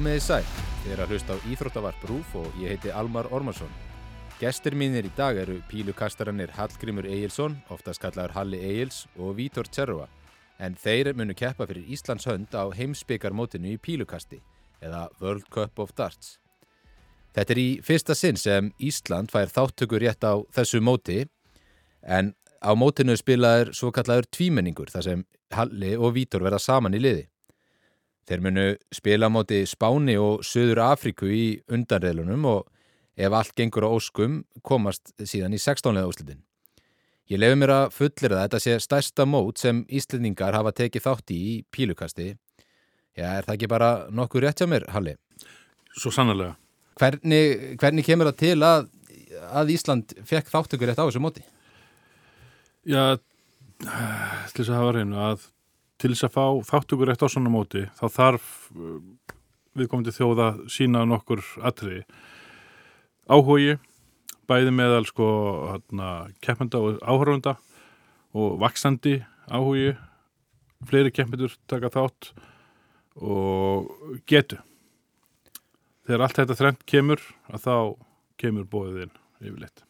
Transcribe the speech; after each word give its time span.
Komið 0.00 0.14
í 0.16 0.20
sæl, 0.24 0.44
þið 0.80 0.92
er 0.94 1.00
að 1.04 1.10
hlusta 1.12 1.34
á 1.36 1.44
Íþróttavarp 1.52 2.04
Rúf 2.08 2.30
og 2.40 2.54
ég 2.56 2.70
heiti 2.72 2.88
Almar 2.96 3.26
Ormarsson. 3.36 3.68
Gestir 4.40 4.72
mínir 4.72 5.04
í 5.04 5.10
dag 5.12 5.36
eru 5.36 5.58
pílukastaranir 5.68 6.54
Hallgrimur 6.56 7.04
Egilson, 7.04 7.58
oftast 7.68 8.00
kallaður 8.00 8.32
Halli 8.32 8.62
Egils 8.64 9.02
og 9.20 9.34
Vítor 9.36 9.68
Tserva. 9.68 10.06
En 10.56 10.72
þeir 10.72 11.10
munu 11.18 11.36
keppa 11.36 11.66
fyrir 11.68 11.84
Íslands 11.84 12.24
hönd 12.30 12.56
á 12.56 12.72
heimsbyggarmótinu 12.78 13.74
í 13.74 13.76
pílukasti, 13.76 14.38
eða 14.80 15.02
World 15.20 15.50
Cup 15.52 15.82
of 15.84 15.92
Darts. 15.92 16.38
Þetta 17.36 17.52
er 17.52 17.60
í 17.60 17.68
fyrsta 17.84 18.16
sinn 18.16 18.40
sem 18.40 18.70
Ísland 18.80 19.28
fær 19.28 19.52
þáttökur 19.52 20.00
rétt 20.00 20.24
á 20.24 20.40
þessu 20.56 20.80
móti, 20.80 21.26
en 22.00 22.32
á 22.64 22.72
mótinu 22.72 23.18
spilaður 23.20 23.74
svo 23.76 23.92
kallaður 23.92 24.32
tvímenningur 24.32 24.88
þar 24.96 25.10
sem 25.10 25.26
Halli 25.52 25.92
og 26.00 26.16
Vítor 26.16 26.48
verða 26.48 26.62
saman 26.70 26.96
í 26.96 27.04
liði. 27.04 27.26
Þeir 28.28 28.44
munu 28.44 28.66
spila 28.94 29.30
móti 29.32 29.62
Spáni 29.68 30.16
og 30.20 30.44
Suður 30.46 30.82
Afríku 30.90 31.30
í 31.30 31.44
undanreilunum 31.72 32.44
og 32.50 32.68
ef 33.20 33.34
allt 33.36 33.56
gengur 33.58 33.86
á 33.86 33.90
óskum 33.90 34.42
komast 34.62 35.12
síðan 35.18 35.56
í 35.56 35.60
16. 35.60 35.96
úslitin. 36.04 36.42
Ég 37.30 37.38
lefi 37.38 37.58
mér 37.58 37.70
að 37.70 37.92
fullir 37.94 38.32
að 38.34 38.40
þetta 38.44 38.60
sé 38.62 38.76
stærsta 38.82 39.26
mót 39.28 39.60
sem 39.62 39.84
Íslendingar 39.86 40.56
hafa 40.56 40.72
tekið 40.74 41.04
þátt 41.04 41.30
í 41.30 41.38
í 41.38 41.52
pílukasti. 41.70 42.32
Já, 43.14 43.26
er 43.36 43.46
það 43.46 43.54
ekki 43.54 43.68
bara 43.70 43.90
nokkuð 44.10 44.44
rétt 44.44 44.62
hjá 44.62 44.66
mér, 44.70 44.86
Halli? 44.90 45.14
Svo 45.94 46.10
sannlega. 46.14 46.56
Hvernig, 46.98 47.76
hvernig 47.80 48.06
kemur 48.06 48.30
það 48.30 48.40
til 48.42 48.66
að, 48.66 48.90
að 49.60 49.72
Ísland 49.76 50.14
fekk 50.26 50.50
þáttökur 50.50 50.90
rétt 50.90 50.98
á 50.98 51.06
þessu 51.06 51.22
móti? 51.22 51.44
Já, 52.88 53.18
til 53.80 54.58
þess 54.58 54.72
að 54.72 54.78
hafa 54.80 54.96
reynu 54.98 55.22
að 55.30 55.46
til 56.00 56.12
þess 56.14 56.26
að 56.28 56.34
fá 56.36 56.44
þáttökur 56.70 57.10
rétt 57.10 57.24
á 57.24 57.28
svona 57.28 57.52
móti 57.52 57.84
þá 57.98 58.04
þarf 58.14 58.48
uh, 58.74 58.98
viðkomandi 59.78 60.14
þjóða 60.14 60.50
sína 60.72 61.04
nokkur 61.08 61.42
atriði. 61.66 62.04
Áhugi 63.30 63.76
bæði 64.50 64.72
meðal 64.74 65.04
sko 65.06 65.26
hérna, 65.70 66.30
keppenda 66.42 66.80
og 66.82 67.02
áhörfunda 67.06 67.56
og 68.34 68.56
vaksandi 68.62 69.20
áhugi. 69.50 69.94
Fleiri 70.88 71.12
keppendur 71.12 71.54
taka 71.68 71.90
þátt 71.92 72.30
og 73.20 73.92
getu. 74.30 74.56
Þegar 76.08 76.24
allt 76.24 76.40
þetta 76.40 76.56
þrengt 76.56 76.88
kemur 76.88 77.22
að 77.52 77.66
þá 77.66 77.76
kemur 78.40 78.66
bóðiðinn 78.72 79.14
yfirleitt 79.44 79.89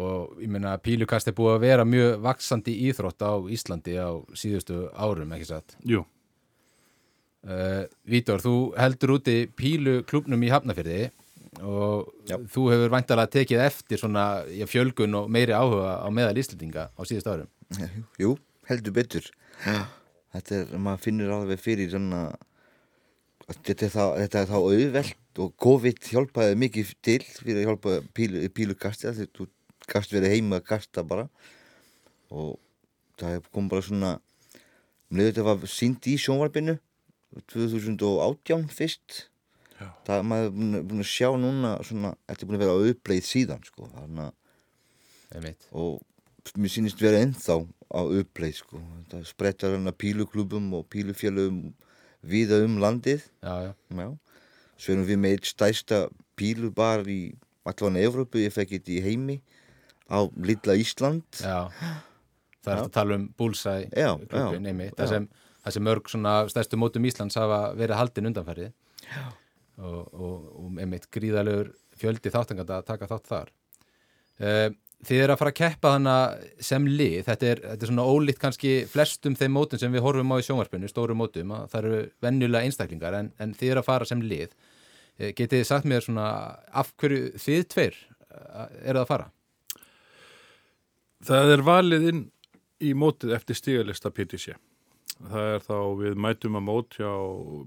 og 0.00 0.40
ég 0.42 0.50
meina 0.52 0.76
pílukast 0.82 1.30
er 1.30 1.36
búið 1.36 1.56
að 1.56 1.64
vera 1.66 1.86
mjög 1.88 2.22
vaksandi 2.24 2.74
íþrótt 2.88 3.24
á 3.24 3.32
Íslandi 3.52 3.96
á 4.00 4.10
síðustu 4.36 4.86
árum, 4.96 5.32
ekki 5.36 5.48
satt? 5.50 5.76
Jú. 5.88 6.04
Uh, 7.40 7.86
Vítor, 8.04 8.42
þú 8.44 8.54
heldur 8.76 9.14
úti 9.16 9.36
píluklubnum 9.56 10.42
í 10.44 10.50
Hafnafjörði 10.52 11.00
og 11.64 12.10
Já. 12.28 12.36
þú 12.52 12.66
hefur 12.74 12.92
vantalega 12.92 13.32
tekið 13.38 13.62
eftir 13.64 14.00
svona 14.00 14.26
já, 14.52 14.66
fjölgun 14.70 15.16
og 15.18 15.30
meiri 15.32 15.56
áhuga 15.56 15.96
á 16.04 16.08
meðal 16.12 16.38
Íslandinga 16.40 16.90
á 16.92 17.00
síðustu 17.08 17.32
árum. 17.32 17.50
Jú, 18.20 18.36
heldur 18.68 18.94
betur. 18.94 19.26
Þetta 19.60 20.60
er, 20.60 20.76
maður 20.78 21.04
finnir 21.08 21.32
alveg 21.34 21.60
fyrir 21.60 21.90
svona 21.90 22.28
þetta 23.50 23.86
er 23.86 23.92
þá, 23.94 24.04
þetta 24.20 24.42
er 24.42 24.50
þá 24.50 24.58
auðvelt 24.58 25.40
og 25.42 25.54
COVID 25.64 26.10
hjálpaði 26.10 26.58
mikið 26.60 26.92
til 27.06 27.18
fyrir 27.24 27.60
að 27.62 27.66
hjálpa 27.68 27.96
pílu, 28.16 28.44
pílukasti 28.54 29.08
þetta 29.08 29.46
gast 29.90 30.14
verið 30.14 30.36
heima 30.36 30.60
að 30.60 30.68
gasta 30.70 31.04
bara. 31.06 31.26
Og 32.30 32.56
það 33.20 33.48
kom 33.52 33.68
bara 33.70 33.84
svona 33.84 34.12
um 35.10 35.18
leiður 35.18 35.32
þetta 35.34 35.46
var 35.48 35.70
sínd 35.70 36.06
í 36.06 36.14
sjónvarpinu 36.20 36.76
2018 37.50 38.70
fyrst. 38.74 39.26
Já. 39.80 39.88
það 40.04 40.26
maður 40.28 40.48
er 40.76 40.82
búin 40.84 41.00
að 41.00 41.08
sjá 41.08 41.28
núna 41.40 41.70
svona, 41.88 42.10
þetta 42.28 42.44
er 42.44 42.48
búin 42.50 42.56
að 42.58 42.62
vera 42.66 42.72
á 42.76 42.84
uppleið 42.90 43.22
síðan 43.24 43.62
sko, 43.64 43.86
og 45.72 46.50
mér 46.60 46.72
sýnist 46.74 47.00
vera 47.00 47.22
ennþá 47.24 47.56
á 47.64 48.00
uppleið 48.04 48.58
sko, 48.58 48.80
það 49.08 49.22
sprettar 49.30 49.72
hérna 49.72 49.94
píluklubum 49.96 50.66
og 50.76 50.84
pílufjölum 50.92 51.62
viða 52.20 52.60
um 52.66 52.76
landið. 52.82 53.24
Já, 53.40 53.70
já. 53.70 53.72
Já. 53.96 54.10
svo 54.76 54.92
erum 54.92 55.08
við 55.08 55.22
með 55.22 55.38
eitt 55.38 55.48
stæsta 55.48 56.02
pílubar 56.36 57.08
í 57.08 57.32
allan 57.64 57.96
Evrópu, 58.00 58.44
ég 58.44 58.52
fekk 58.52 58.76
þetta 58.76 58.94
í 58.98 59.00
heimi 59.06 59.40
á 60.10 60.18
Lilla 60.36 60.76
Ísland. 60.78 61.24
Já, 61.38 61.70
það 62.64 62.72
er 62.74 62.82
að 62.82 62.92
tala 62.96 63.18
um 63.20 63.28
búlsæ 63.38 63.76
klubin 63.94 64.68
einmitt, 64.70 64.96
það 64.98 65.14
sem, 65.14 65.30
það 65.64 65.76
sem 65.76 65.86
mörg 65.86 66.12
svona 66.12 66.34
stærstu 66.52 66.80
mótum 66.80 67.06
Íslands 67.08 67.38
hafa 67.40 67.62
verið 67.78 68.00
haldin 68.00 68.30
undanferði 68.32 68.70
og, 69.80 70.02
og, 70.12 70.36
og 70.60 70.82
einmitt 70.82 71.08
gríðalegur 71.14 71.72
fjöldi 72.00 72.32
þáttanganda 72.32 72.80
að 72.80 72.86
taka 72.92 73.10
þátt 73.10 73.32
þar. 73.32 73.52
Uh, 74.40 74.70
Þið 75.00 75.22
er 75.24 75.32
að 75.32 75.38
fara 75.40 75.50
að 75.54 75.56
keppa 75.56 75.90
þannig 75.94 76.64
sem 76.68 76.86
lið, 76.88 77.14
þetta 77.24 77.46
er, 77.48 77.60
þetta 77.70 77.86
er 77.86 77.88
svona 77.88 78.04
ólíkt 78.04 78.40
kannski 78.42 78.72
flestum 78.90 79.36
þeim 79.38 79.54
mótum 79.56 79.80
sem 79.80 79.94
við 79.94 80.02
horfum 80.04 80.34
á 80.36 80.36
í 80.36 80.44
sjónvarpinu, 80.44 80.90
stóru 80.92 81.16
mótum, 81.16 81.54
það 81.72 81.78
eru 81.78 82.00
vennulega 82.20 82.68
einstaklingar 82.68 83.16
en, 83.16 83.30
en 83.40 83.54
þið 83.56 83.72
er 83.72 83.80
að 83.80 83.86
fara 83.86 84.08
sem 84.10 84.20
lið. 84.20 84.52
Eh, 85.16 85.32
getið 85.32 85.62
þið 85.62 85.68
sagt 85.70 85.88
mér 85.88 86.04
svona 86.04 86.26
af 86.82 86.92
hverju 87.00 87.32
þið 87.40 87.64
tveir 87.72 87.96
eh, 87.96 88.66
eru 88.92 89.00
að 89.00 89.08
fara? 89.08 89.30
Það 91.20 91.54
er 91.54 91.62
valið 91.66 92.08
inn 92.10 92.20
í 92.80 92.94
mótið 92.96 93.34
eftir 93.36 93.58
stígalista 93.58 94.12
PTC. 94.14 94.54
Það 95.20 95.48
er 95.54 95.64
þá 95.66 95.76
við 96.00 96.14
mætum 96.24 96.56
að 96.56 96.64
mót 96.64 96.96
hjá 96.96 97.10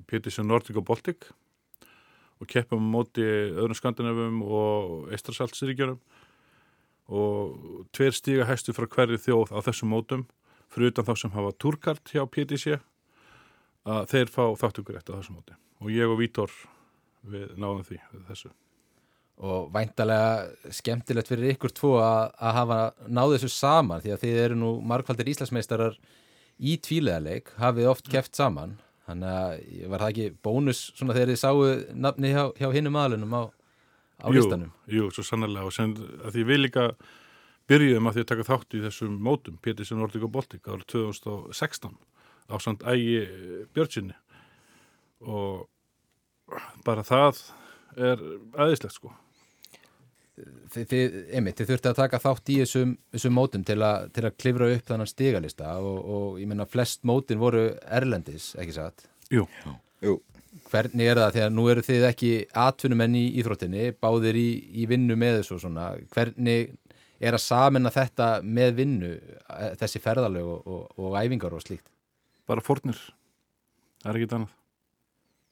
PTC 0.09 0.45
Nordic 0.45 0.79
og 0.81 0.87
Baltic 0.87 1.27
og 2.41 2.49
keppum 2.49 2.81
að 2.81 2.93
móti 2.95 3.25
öðrum 3.53 3.77
skandinavum 3.77 4.39
og 4.47 5.11
eistrasaltsríkjunum 5.13 5.99
og 7.13 7.85
tveir 7.93 8.15
stíga 8.15 8.47
hæstu 8.49 8.73
frá 8.73 8.87
hverju 8.89 9.21
þjóð 9.21 9.53
á 9.53 9.59
þessum 9.69 9.93
mótum 9.93 10.25
fyrir 10.73 10.89
utan 10.89 11.07
þá 11.07 11.13
sem 11.21 11.35
hafa 11.35 11.53
túrkart 11.61 12.13
hjá 12.15 12.23
PTC 12.25 12.79
að 13.83 14.09
þeir 14.09 14.33
fá 14.33 14.43
þáttugur 14.63 14.97
eftir 14.97 15.19
þessum 15.19 15.37
móti 15.37 15.57
og 15.83 15.93
ég 15.93 16.09
og 16.09 16.19
Vítor 16.23 16.53
við 17.27 17.53
náðum 17.59 17.85
því 17.85 18.01
þessu 18.31 18.53
og 19.41 19.71
væntalega 19.73 20.73
skemmtilegt 20.73 21.29
fyrir 21.31 21.55
ykkur 21.55 21.73
tvo 21.73 21.94
að, 22.03 22.33
að 22.38 22.57
hafa 22.59 22.79
náðu 23.09 23.38
þessu 23.38 23.49
saman 23.55 24.03
því 24.03 24.13
að 24.13 24.21
þið 24.23 24.41
eru 24.44 24.59
nú 24.59 24.73
margfaldir 24.85 25.31
íslasmeistarar 25.33 25.97
í 26.61 26.77
tvíleðarleik 26.85 27.49
hafið 27.57 27.89
oft 27.89 28.11
keft 28.13 28.38
saman. 28.38 28.77
Þannig 29.07 29.33
að 29.33 29.89
var 29.91 30.03
það 30.03 30.13
ekki 30.13 30.38
bónus 30.45 30.85
svona 30.94 31.16
þegar 31.17 31.33
þið 31.33 31.41
sáu 31.41 31.66
nafni 32.05 32.31
hjá, 32.31 32.44
hjá 32.55 32.69
hinnum 32.71 32.99
aðlunum 33.01 33.35
á, 33.35 33.44
á 34.23 34.27
jú, 34.29 34.38
listanum? 34.38 34.71
Jú, 34.88 35.09
svo 35.11 35.25
sannlega 35.27 35.67
og 35.67 35.75
sem 35.75 35.97
að 36.23 36.38
því 36.38 36.45
við 36.51 36.61
líka 36.61 36.85
byrjuðum 37.71 38.07
að 38.07 38.15
því 38.15 38.23
að 38.23 38.29
taka 38.31 38.47
þátt 38.47 38.77
í 38.77 38.83
þessum 38.85 39.17
mótum 39.23 39.59
Pétursson 39.63 40.00
Nordic 40.00 40.23
og 40.23 40.31
Baltic 40.35 40.69
árið 40.69 40.88
2016 40.94 41.97
á 42.47 42.55
samt 42.63 42.83
ægi 42.88 43.25
Björnsinni 43.75 44.15
og 45.23 45.67
bara 46.85 47.03
það 47.07 47.39
er 47.97 48.25
aðeinslegt 48.57 48.97
sko 48.97 49.13
þið, 50.73 50.85
þið, 50.89 51.15
einmitt, 51.37 51.57
þið 51.59 51.71
þurfti 51.71 51.89
að 51.91 51.97
taka 51.99 52.19
þátt 52.23 52.51
í 52.51 52.59
þessum, 52.63 52.93
þessum 53.13 53.35
mótum 53.37 53.65
til, 53.67 53.79
a, 53.85 53.91
til 54.13 54.25
að 54.27 54.37
klifra 54.41 54.69
upp 54.73 54.85
þannan 54.89 55.09
stigalista 55.09 55.73
og, 55.79 55.97
og 56.03 56.37
ég 56.41 56.49
menna 56.49 56.67
flest 56.69 57.03
mótin 57.07 57.41
voru 57.41 57.65
erlendis, 57.85 58.53
ekki 58.59 58.77
satt? 58.77 59.05
Jú. 59.33 59.45
Jú. 60.03 60.19
Hvernig 60.69 61.09
er 61.09 61.19
það? 61.19 61.35
Þegar 61.37 61.53
nú 61.53 61.67
eru 61.71 61.83
þið 61.85 62.07
ekki 62.09 62.31
atvinnumenn 62.63 63.18
í 63.18 63.25
íþróttinni, 63.41 63.91
báðir 64.01 64.38
í, 64.39 64.47
í 64.81 64.88
vinnu 64.89 65.18
með 65.19 65.39
þessu 65.41 65.57
og 65.57 65.63
svona, 65.65 65.88
hvernig 66.13 66.73
er 67.23 67.38
að 67.38 67.45
samena 67.45 67.94
þetta 67.94 68.29
með 68.44 68.75
vinnu, 68.81 69.13
þessi 69.81 70.01
ferðalög 70.03 70.50
og, 70.56 70.68
og, 70.68 70.83
og 71.01 71.18
æfingar 71.21 71.56
og 71.56 71.63
slíkt? 71.65 71.88
Bara 72.50 72.63
fórnir, 72.65 73.00
það 74.03 74.12
er 74.12 74.19
ekki 74.19 74.35
annað. 74.39 74.59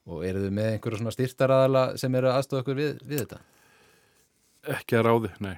Og 0.09 0.23
eru 0.25 0.41
þið 0.45 0.53
með 0.57 0.69
einhverja 0.75 1.01
svona 1.01 1.13
styrtaraðala 1.13 1.83
sem 2.01 2.15
eru 2.17 2.31
aðstofa 2.31 2.63
okkur 2.63 2.79
við, 2.79 2.95
við 3.05 3.21
þetta? 3.25 3.41
Ekki 4.77 4.97
að 4.97 5.05
ráði, 5.07 5.31
nei. 5.45 5.55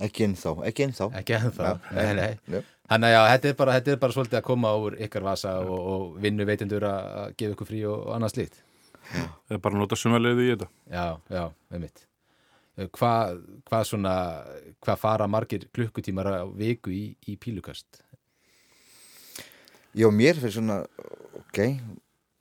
Ekki 0.00 0.24
ennþá, 0.28 0.54
ekki 0.68 0.84
ennþá. 0.86 1.08
Ekki 1.18 1.36
ennþá, 1.36 1.68
ja, 1.68 1.94
nei, 1.98 2.12
nei. 2.16 2.38
nei. 2.54 2.62
Þannig 2.88 3.10
að 3.10 3.12
já, 3.12 3.20
þetta 3.32 3.48
er, 3.50 3.56
bara, 3.58 3.76
þetta 3.76 3.92
er 3.92 4.00
bara 4.00 4.14
svolítið 4.16 4.38
að 4.38 4.46
koma 4.46 4.72
úr 4.80 4.96
ykkar 5.04 5.24
vasa 5.26 5.58
og, 5.60 5.78
og 5.92 6.04
vinnu 6.24 6.46
veitindur 6.48 6.86
að 6.88 7.34
gefa 7.36 7.56
ykkur 7.56 7.68
frí 7.68 7.82
og, 7.84 7.98
og 8.06 8.14
annað 8.16 8.34
slíkt. 8.36 8.60
Það 9.08 9.56
er 9.56 9.62
bara 9.64 9.76
að 9.76 9.82
nota 9.82 9.98
sumalegði 9.98 10.46
í 10.46 10.52
þetta. 10.54 10.68
Já, 10.94 11.04
já, 11.34 11.42
með 11.72 11.84
mitt. 11.84 12.04
Hvað 12.94 13.38
hva 13.68 13.80
svona, 13.84 14.14
hvað 14.84 15.00
fara 15.02 15.26
margir 15.28 15.66
klukkutímar 15.74 16.30
á 16.30 16.46
viku 16.54 16.92
í, 16.94 17.02
í 17.26 17.34
pílukast? 17.40 18.04
Já, 19.98 20.06
mér 20.14 20.38
fyrir 20.38 20.54
svona, 20.54 20.82
ok, 21.42 21.60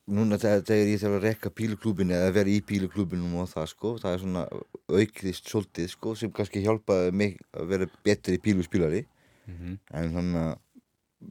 núna 0.07 0.37
þegar 0.39 0.87
ég 0.87 1.01
þarf 1.01 1.17
að 1.17 1.25
rekka 1.25 1.51
píluklúbinu 1.51 2.15
eða 2.15 2.35
vera 2.37 2.51
í 2.51 2.61
píluklúbinu 2.63 3.41
og 3.41 3.49
það 3.51 3.67
sko, 3.73 3.91
það 4.01 4.13
er 4.13 4.21
svona 4.23 4.43
aukðist 4.87 5.51
svolítið 5.51 5.89
sko 5.91 6.13
sem 6.15 6.31
kannski 6.31 6.63
hjálpaði 6.63 7.11
mig 7.11 7.35
að 7.51 7.73
vera 7.73 7.89
betri 8.07 8.39
píluspílari 8.39 9.03
mm 9.03 9.57
-hmm. 9.57 9.77
en 9.99 10.11
svona 10.11 10.45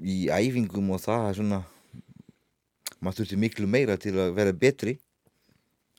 í 0.03 0.29
æfingum 0.29 0.91
og 0.91 1.01
það 1.01 1.29
er 1.29 1.35
svona 1.41 1.63
maður 3.01 3.19
þurfti 3.21 3.37
miklu 3.37 3.67
meira 3.67 3.97
til 3.97 4.15
að 4.19 4.35
vera 4.37 4.53
betri 4.53 4.99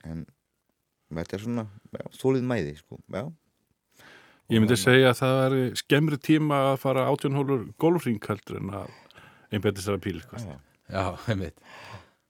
en 0.04 0.24
þetta 1.10 1.36
er 1.36 1.44
svona 1.44 1.66
þólið 2.14 2.42
mæði 2.42 2.76
sko. 2.76 2.98
já. 3.12 3.32
Ég 4.48 4.62
myndi 4.62 4.76
segja 4.80 5.10
að 5.12 5.18
það 5.20 5.38
er 5.44 5.74
skemmri 5.76 6.16
tíma 6.16 6.72
að 6.72 6.78
fara 6.80 7.08
átjónhólur 7.10 7.66
golfring 7.76 8.22
heldur 8.28 8.56
en 8.56 8.70
að 8.70 8.88
að 9.52 10.00
píl. 10.00 10.22
Já, 10.88 11.16
einmitt. 11.28 11.58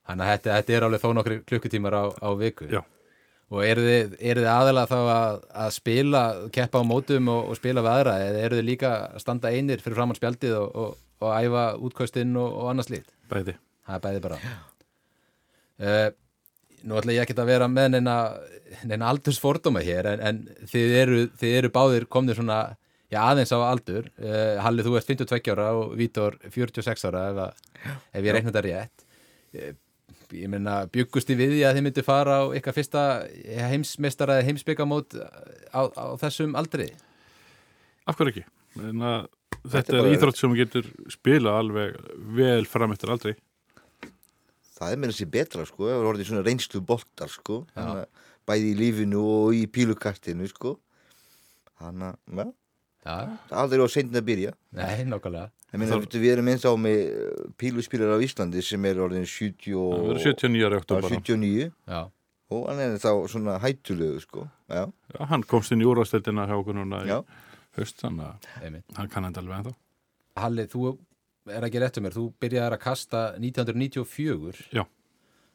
Þannig 0.08 0.24
að 0.24 0.30
þetta, 0.32 0.54
þetta 0.54 0.76
er 0.76 0.86
alveg 0.86 1.02
þó 1.02 1.10
nokkri 1.16 1.36
klukkutímar 1.48 1.96
á, 2.00 2.04
á 2.16 2.28
viku. 2.40 2.68
Já. 2.72 2.80
Og 3.48 3.64
eru 3.64 3.84
þið, 3.84 4.14
þið 4.20 4.46
aðalega 4.52 4.88
þá 4.90 4.98
að, 5.14 5.42
að 5.64 5.70
spila, 5.72 6.22
keppa 6.52 6.80
á 6.80 6.88
mótum 6.88 7.30
og, 7.32 7.46
og 7.48 7.56
spila 7.56 7.84
við 7.84 7.94
aðra 7.94 8.16
eða 8.26 8.42
eru 8.44 8.58
þið 8.58 8.66
líka 8.66 8.90
að 9.06 9.22
standa 9.24 9.52
einir 9.52 9.80
fyrir 9.84 9.96
framann 9.96 10.18
spjaldið 10.18 10.56
og, 10.58 10.74
og, 10.82 10.98
og 11.24 11.32
æfa 11.32 11.62
útkvöstinn 11.88 12.34
og, 12.40 12.58
og 12.60 12.72
annars 12.72 12.90
lít? 12.92 13.08
Bæði. 13.32 13.56
Það 13.88 13.96
er 13.96 14.04
bæði 14.04 14.24
bara. 14.26 14.40
Uh, 15.78 16.08
nú 16.84 17.00
ætla 17.00 17.16
ég 17.16 17.24
ekki 17.24 17.36
að 17.38 17.50
vera 17.54 17.70
með 17.72 17.96
neina, 17.96 18.18
neina 18.88 19.08
aldursfordóma 19.14 19.80
hér 19.86 20.12
en, 20.12 20.24
en 20.28 20.68
þið, 20.68 20.94
eru, 21.02 21.24
þið 21.40 21.58
eru 21.62 21.72
báðir 21.72 22.08
komnir 22.12 22.36
svona 22.36 22.60
já, 23.08 23.22
aðeins 23.24 23.52
á 23.56 23.58
aldur. 23.64 24.08
Uh, 24.20 24.56
Halli, 24.64 24.84
þú 24.84 24.96
ert 25.00 25.12
52 25.12 25.56
ára 25.56 25.72
og 25.78 25.96
Vítor 25.96 26.36
46 26.48 27.08
ára 27.08 27.28
ef, 27.32 27.44
að, 27.46 27.92
ef 28.12 28.24
ég 28.28 28.36
reikna 28.36 28.52
þetta 28.52 28.66
rétt. 28.68 29.06
Uh, 29.56 29.76
ég 30.36 30.48
meina, 30.52 30.80
byggust 30.92 31.28
þið 31.30 31.38
við 31.42 31.52
því 31.54 31.62
að 31.68 31.76
þið 31.78 31.84
myndi 31.88 32.04
fara 32.06 32.36
á 32.40 32.44
ykkar 32.58 32.76
fyrsta 32.76 33.02
heimsmeistara 33.72 34.38
eða 34.38 34.48
heimsbyggamót 34.50 35.16
á, 35.72 35.80
á 35.88 36.04
þessum 36.20 36.56
aldri? 36.58 36.90
Af 38.08 38.16
hverju 38.18 38.34
ekki? 38.34 38.46
Að 38.78 39.28
Þetta 39.58 39.72
þetta 39.74 39.96
er 39.98 40.06
er 40.06 40.14
íþrótt 40.14 40.38
sem 40.38 40.52
getur 40.54 40.86
spila 41.10 41.56
alveg 41.58 41.96
vel 42.36 42.64
fram 42.70 42.92
eftir 42.94 43.10
aldrei. 43.10 43.32
það 44.78 44.92
er 44.94 45.00
meira 45.02 45.16
sér 45.16 45.30
betra 45.34 45.64
sko, 45.66 45.88
það 45.88 45.96
er 45.98 46.08
orðið 46.12 46.28
svona 46.28 46.44
reynslu 46.46 46.80
boltar 46.86 47.32
sko, 47.32 47.56
að 47.74 48.04
bæði 48.46 48.68
í 48.70 48.76
lífinu 48.78 49.22
og 49.26 49.56
í 49.58 49.64
pílukastinu 49.66 50.46
sko 50.52 50.76
þannig 51.80 52.14
að, 52.14 52.20
já, 52.38 52.46
Já, 53.08 53.16
aldrei 53.64 53.82
á 53.82 53.88
seinna 53.90 54.20
að 54.22 54.26
byrja 54.28 54.52
nei, 54.78 55.04
nákvæmlega. 55.10 55.50
Ég 55.68 55.80
meina, 55.82 55.96
Það- 55.98 56.14
við 56.22 56.30
erum 56.32 56.46
eins 56.48 56.62
á 56.64 56.72
með 56.80 57.00
píluspílar 57.60 58.14
á 58.16 58.18
Íslandi 58.24 58.62
sem 58.64 58.84
er 58.88 58.96
orðin 59.04 59.26
70 59.28 59.74
Það 59.74 59.82
og, 59.82 60.06
verður 60.08 60.22
79 60.24 60.64
ára 60.64 60.78
já, 60.78 60.80
oktober. 60.80 61.10
79 61.10 61.72
Já, 61.88 62.00
og 62.50 62.62
hann 62.70 62.78
er 62.80 62.94
þá 63.02 63.10
svona 63.28 63.58
hættulegu 63.60 64.20
sko. 64.24 64.46
Já, 64.70 64.86
Já, 65.12 65.26
hann 65.28 65.42
komst 65.44 65.72
inn 65.72 65.82
í 65.84 65.88
úrvasteldina 65.90 66.46
hjá 66.48 66.56
okkur 66.56 66.74
núna 66.78 67.02
í 67.04 67.12
haust, 67.76 68.00
þannig 68.00 68.24
að 68.24 68.64
einmitt. 68.64 68.84
hann 68.96 69.08
kann 69.12 69.24
enda 69.28 69.40
alveg 69.42 69.58
ennþá. 69.60 69.74
Halli, 70.38 70.64
þú 70.66 70.98
er 71.48 71.62
ekki 71.68 71.80
rétt 71.84 71.98
um 71.98 72.04
mér, 72.04 72.16
þú 72.16 72.24
byrjaðir 72.40 72.72
að 72.78 72.80
kasta 72.80 73.20
1994 73.38 74.64
Já. 74.72 74.84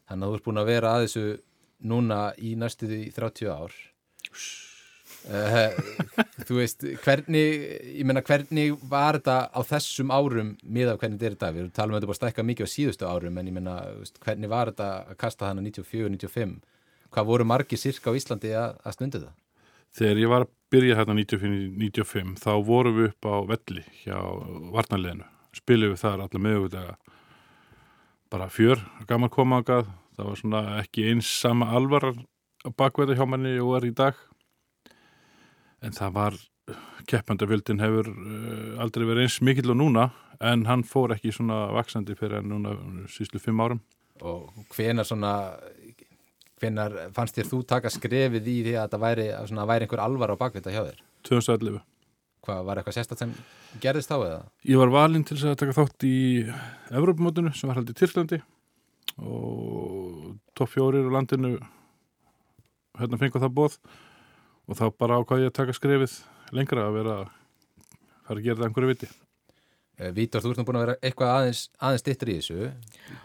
þannig 0.10 0.24
að 0.24 0.30
þú 0.30 0.36
ert 0.38 0.44
búin 0.45 0.62
að 0.62 0.65
vera 0.69 0.94
að 0.94 1.07
þessu 1.07 1.25
núna 1.83 2.19
í 2.38 2.54
næstu 2.56 2.86
því 2.88 3.01
30 3.18 3.50
ár 3.50 3.74
uh, 5.30 5.72
Þú 6.48 6.58
veist, 6.60 6.84
hvernig 7.06 7.62
ég 7.94 8.04
menna 8.10 8.24
hvernig 8.25 8.75
var 8.90 9.20
þetta 9.20 9.38
á 9.54 9.60
þessum 9.70 10.12
árum 10.12 10.56
miða 10.64 10.98
hvernig 10.98 11.20
þetta 11.22 11.30
er 11.30 11.38
þetta 11.38 11.52
við 11.56 11.72
talum 11.78 11.94
um 11.94 12.00
þetta 12.00 12.10
bara 12.10 12.18
að 12.18 12.22
stækka 12.22 12.48
mikið 12.50 12.68
á 12.68 12.74
síðustu 12.74 13.08
árum 13.08 13.40
en 13.40 13.50
ég 13.50 13.56
menna, 13.56 13.78
hvernig 14.25 14.52
var 14.52 14.74
þetta 14.74 14.90
að 15.14 15.20
kasta 15.24 15.52
hana 15.52 15.64
94-95 15.64 16.60
hvað 17.14 17.30
voru 17.30 17.48
margir 17.48 17.80
sirka 17.80 18.12
á 18.12 18.18
Íslandi 18.18 18.52
að, 18.58 18.75
að 18.84 18.98
stundu 18.98 19.24
það? 19.24 19.34
Þegar 19.94 20.20
ég 20.24 20.31
var 20.31 20.46
að 20.48 20.54
byrja 20.74 20.98
hérna 20.98 21.16
94-95 21.20 22.38
þá 22.42 22.52
vorum 22.66 22.96
við 22.98 23.10
upp 23.12 23.28
á 23.30 23.36
velli 23.52 23.84
hjá 24.02 24.18
varnarleginu. 24.74 25.28
Spilum 25.54 25.94
við 25.94 26.02
þar 26.02 26.24
alla 26.25 26.42
meðuglega 26.42 26.96
bara 28.34 28.50
fjör, 28.50 28.81
gaman 29.06 29.30
koma 29.30 29.62
ágað. 29.62 29.92
Það 30.18 30.30
var 30.30 30.40
svona 30.42 30.62
ekki 30.80 31.06
eins 31.12 31.30
sama 31.30 31.70
alvar 31.78 32.10
á 32.10 32.70
bakveða 32.74 33.18
hjá 33.20 33.28
manni 33.30 33.54
og 33.62 33.78
er 33.78 33.90
í 33.92 33.94
dag. 33.94 34.18
En 35.83 35.95
það 35.95 36.13
var, 36.15 36.38
keppandafjöldin 37.12 37.81
hefur 37.83 38.09
uh, 38.09 38.81
aldrei 38.83 39.07
verið 39.09 39.27
eins 39.27 39.41
mikill 39.44 39.74
og 39.74 39.80
núna 39.81 40.09
en 40.44 40.65
hann 40.68 40.85
fór 40.88 41.13
ekki 41.15 41.33
svona 41.35 41.65
vaksandi 41.75 42.15
fyrir 42.19 42.39
en 42.41 42.51
núna 42.51 42.75
síslu 43.12 43.41
fimm 43.44 43.62
árum. 43.63 43.81
og 44.21 44.53
hvenar 44.75 45.03
svona 45.03 45.33
hvenar 46.62 46.94
fannst 47.15 47.35
þér 47.38 47.50
þú 47.50 47.62
taka 47.68 47.91
skrefið 47.91 48.47
í 48.47 48.59
því 48.68 48.75
að 48.80 48.94
það 48.94 49.03
væri, 49.03 49.25
svona, 49.50 49.65
væri 49.68 49.88
einhver 49.88 50.03
alvar 50.03 50.31
á 50.31 50.35
bakvita 50.39 50.71
hjá 50.71 50.83
þér? 50.85 51.01
2011. 51.27 51.81
Hvað, 52.44 52.63
var 52.68 52.79
eitthvað 52.79 52.97
sérstætt 52.97 53.24
sem 53.24 53.33
gerðist 53.83 54.12
þá 54.12 54.15
eða? 54.19 54.39
Ég 54.68 54.79
var 54.79 54.91
valinn 54.91 55.24
til 55.27 55.38
að 55.39 55.59
taka 55.62 55.75
þátt 55.77 56.07
í 56.07 56.15
Evrópumótinu 56.91 57.53
sem 57.56 57.71
var 57.71 57.79
haldið 57.79 57.95
í 57.95 58.00
Tyrklandi 58.01 58.39
og 59.24 60.33
topp 60.57 60.74
fjórir 60.74 61.07
á 61.07 61.15
landinu 61.15 61.56
hérna 63.00 63.19
fengu 63.21 63.41
það 63.41 63.56
bóð 63.59 63.77
og 64.68 64.77
þá 64.80 64.86
bara 65.00 65.18
ákvað 65.21 65.44
ég 65.44 65.51
að 65.51 65.57
taka 65.60 65.75
skrefið 65.77 66.13
lengra 66.56 66.86
að 66.88 66.98
vera 67.00 67.15
fara 68.27 68.39
að 68.39 68.44
gera 68.45 68.60
það 68.62 68.68
einhverju 68.69 68.92
viti. 68.94 69.10
Eh, 70.00 70.12
Vítor, 70.15 70.42
þú 70.42 70.51
ert 70.54 70.60
nú 70.62 70.65
búin 70.68 70.77
að 70.80 70.86
vera 70.88 70.95
eitthvað 71.06 71.33
aðeins, 71.38 71.63
aðeins 71.83 72.06
dittur 72.07 72.31
í 72.33 72.38
þessu. 72.39 72.60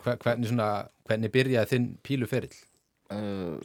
Hver, 0.04 0.18
hvernig, 0.24 0.50
svona, 0.50 0.66
hvernig 1.08 1.32
byrjaði 1.36 1.70
þinn 1.74 1.86
píluferill? 2.04 2.56
uh, 3.08 3.56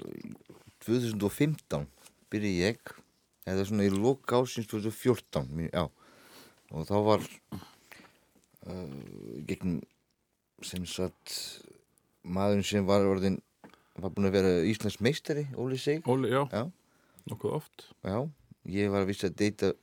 2015 0.85 1.87
byrja 2.31 2.69
ég 2.69 2.93
eða 3.51 3.65
svona 3.67 3.83
í 3.83 3.91
loka 3.91 4.39
ásins 4.39 4.69
2014 4.71 5.49
mér- 5.51 5.73
já, 5.75 5.83
og 6.71 6.85
þá 6.87 6.93
var 7.03 7.25
uh, 8.71 8.87
gegn 9.49 9.81
sem 10.63 10.85
sagt 10.87 11.33
maðurinn 12.23 12.63
sem 12.67 12.85
var 12.87 13.03
orðin 13.07 13.41
var 13.99 14.13
búin 14.15 14.29
að 14.29 14.37
vera 14.37 14.53
Íslands 14.67 15.01
meistari 15.03 15.43
Óli 15.59 15.77
Sig 15.77 16.07
Óli, 16.07 16.31
já, 16.31 16.45
Já. 16.53 16.63
Nokkuð 17.31 17.55
oft. 17.59 17.85
Já, 18.03 18.17
ég 18.69 18.91
var 18.93 19.03
að 19.03 19.09
vissi 19.11 19.27
að 19.29 19.37
deyta 19.39 19.73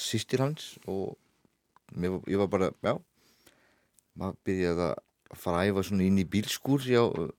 sýstir 0.00 0.42
hans 0.44 0.74
og 0.86 1.16
var- 1.94 2.26
ég 2.30 2.38
var 2.38 2.48
bara, 2.52 2.70
já 2.84 2.94
maður 4.20 4.36
byrjaði 4.44 4.84
að 4.90 5.38
fara 5.38 5.62
að 5.62 5.70
æfa 5.70 5.82
svona 5.86 6.04
inn 6.06 6.18
í 6.18 6.26
bílskúr 6.28 6.82
hjá 6.84 7.02
uh, 7.06 7.30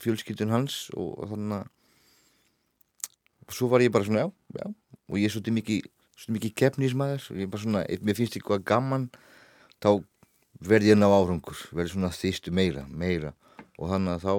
fjölskyldun 0.00 0.52
hans 0.52 0.90
og, 0.96 1.24
þannig 1.28 1.64
að 1.64 3.54
svo 3.54 3.68
var 3.72 3.80
ég 3.84 3.92
bara 3.92 4.04
svona, 4.06 4.24
já, 4.24 4.30
já 4.60 4.66
og 5.04 5.18
ég 5.20 5.28
er 5.28 5.34
svolítið 5.34 5.56
mikið, 5.58 5.88
mikið 6.32 6.54
keppnismæður 6.60 7.24
og 7.30 7.36
ég 7.40 7.44
er 7.46 7.52
bara 7.52 7.62
svona, 7.64 7.82
ef 7.92 8.00
mér 8.04 8.16
finnst 8.18 8.36
eitthvað 8.38 8.64
gaman 8.68 9.08
þá 9.84 9.90
verði 10.64 10.92
ég 10.92 10.96
að 10.96 11.02
ná 11.02 11.08
árangur 11.12 11.58
verði 11.76 11.92
svona 11.92 12.12
þýstu 12.14 12.54
meira, 12.54 12.86
meira 12.88 13.34
og 13.76 13.90
þannig 13.90 14.14
að 14.14 14.24
þá 14.24 14.34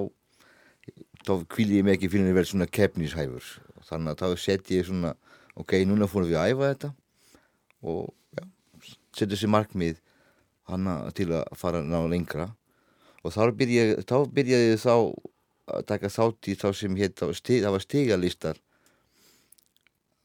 þá 1.26 1.46
kvíli 1.50 1.80
ég 1.80 1.86
mig 1.86 1.96
ekki 1.96 2.10
fyrir 2.12 2.30
að 2.30 2.38
vera 2.38 2.50
svona 2.50 2.68
keppnishæfur. 2.70 3.46
Þannig 3.86 4.12
að 4.12 4.22
þá 4.22 4.42
setji 4.42 4.80
ég 4.80 4.88
svona 4.88 5.14
ok, 5.58 5.78
núna 5.88 6.08
fórum 6.10 6.30
við 6.30 6.38
að 6.40 6.52
æfa 6.52 6.70
þetta 6.72 6.90
og 7.86 8.12
já, 8.36 8.44
setja 9.16 9.38
sér 9.40 9.52
markmið 9.54 9.98
hana 10.70 10.98
til 11.16 11.30
að 11.34 11.46
fara 11.58 11.82
ná 11.82 11.98
lengra. 12.10 12.50
Og 13.24 13.34
þá 13.34 13.50
byrjaði, 13.58 13.96
þá 14.06 14.16
byrjaði 14.36 14.70
ég 14.70 14.82
þá 14.82 14.94
að 15.76 15.86
taka 15.90 16.12
þátt 16.12 16.50
í 16.50 16.54
þá 16.58 16.68
sem 16.78 16.98
hétt 17.00 17.18
það 17.18 17.74
var 17.74 17.82
stigalistar 17.82 18.62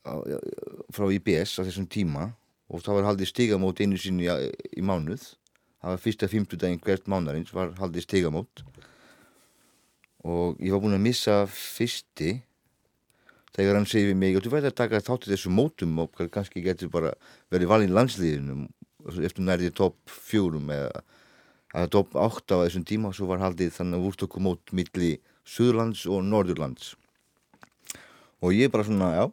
frá 0.02 1.06
IBS 1.14 1.58
á 1.58 1.66
þessum 1.66 1.90
tíma. 1.90 2.32
Og 2.72 2.84
þá 2.86 2.94
var 2.96 3.10
haldið 3.10 3.32
stigamót 3.34 3.82
einu 3.84 3.98
sinni 4.00 4.30
í, 4.30 4.84
mánuð. 4.86 5.26
Það 5.82 5.92
var 5.92 6.04
fyrsta 6.04 6.30
fimmtudaginn 6.30 6.82
hvert 6.82 7.10
mánarins 7.10 7.52
var 7.54 7.74
haldið 7.82 8.06
stigamót 8.06 8.62
og 10.28 10.60
ég 10.62 10.74
var 10.74 10.84
búinn 10.84 10.98
að 10.98 11.06
missa 11.06 11.38
fyrsti. 11.50 12.42
Þegar 13.52 13.80
hann 13.80 13.88
segir 13.90 14.12
við 14.12 14.20
mig 14.22 14.38
og 14.38 14.46
þú 14.46 14.54
verður 14.54 14.72
að 14.72 14.78
taka 14.80 15.02
þátt 15.04 15.28
í 15.28 15.34
þessu 15.34 15.52
mótum 15.52 15.98
og 16.00 16.22
kannski 16.32 16.64
getur 16.64 16.92
bara 16.94 17.12
verið 17.52 17.72
valinn 17.72 17.96
landsliðinum 17.96 18.70
eftir 19.26 19.44
nærði 19.44 19.74
topp 19.76 19.98
fjórum 20.08 20.70
eða 20.72 21.02
að 21.76 21.92
topp 21.98 22.16
átt 22.20 22.54
á 22.56 22.64
þessum 22.64 22.86
tíma? 22.88 23.12
Og 23.12 23.18
svo 23.18 23.28
var 23.32 23.44
haldið 23.44 23.74
þannig 23.76 24.00
að 24.00 24.08
úrtöku 24.12 24.44
mót 24.44 24.74
milli 24.76 25.18
Suðurlands 25.48 26.06
og 26.08 26.24
Norðurlands. 26.24 26.94
Og 28.42 28.56
ég 28.56 28.72
bara 28.72 28.86
svona, 28.88 29.12
já 29.18 29.26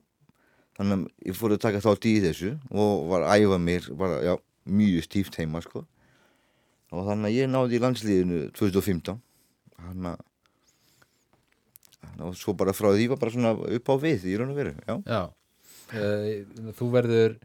þannig 0.78 0.98
að 0.98 1.28
ég 1.28 1.36
fór 1.38 1.54
að 1.54 1.62
taka 1.64 1.82
þátt 1.82 2.06
í 2.06 2.16
þessu 2.22 2.52
og 2.70 3.08
var 3.10 3.26
að 3.26 3.44
æfa 3.44 3.58
mér 3.62 3.88
bara, 3.98 4.18
já, 4.22 4.34
mjög 4.68 5.06
stíft 5.06 5.38
heima 5.40 5.62
sko. 5.64 5.84
Og 6.94 7.06
þannig 7.08 7.30
að 7.30 7.38
ég 7.38 7.50
náði 7.50 7.78
í 7.78 7.82
landsliðinu 7.82 8.42
2015 8.56 9.18
þannig 9.78 10.12
að 10.14 10.27
og 12.24 12.34
svo 12.38 12.54
bara 12.58 12.74
frá 12.76 12.90
því 12.94 13.10
var 13.12 13.20
bara 13.20 13.34
svona 13.34 13.54
upp 13.78 13.92
á 13.92 13.94
við 14.02 14.26
í 14.30 14.36
raun 14.38 14.52
og 14.52 14.58
veru, 14.58 14.74
já. 14.82 14.96
Já, 15.04 15.22
uh, 15.94 16.72
þú 16.78 16.90
verður 16.94 17.38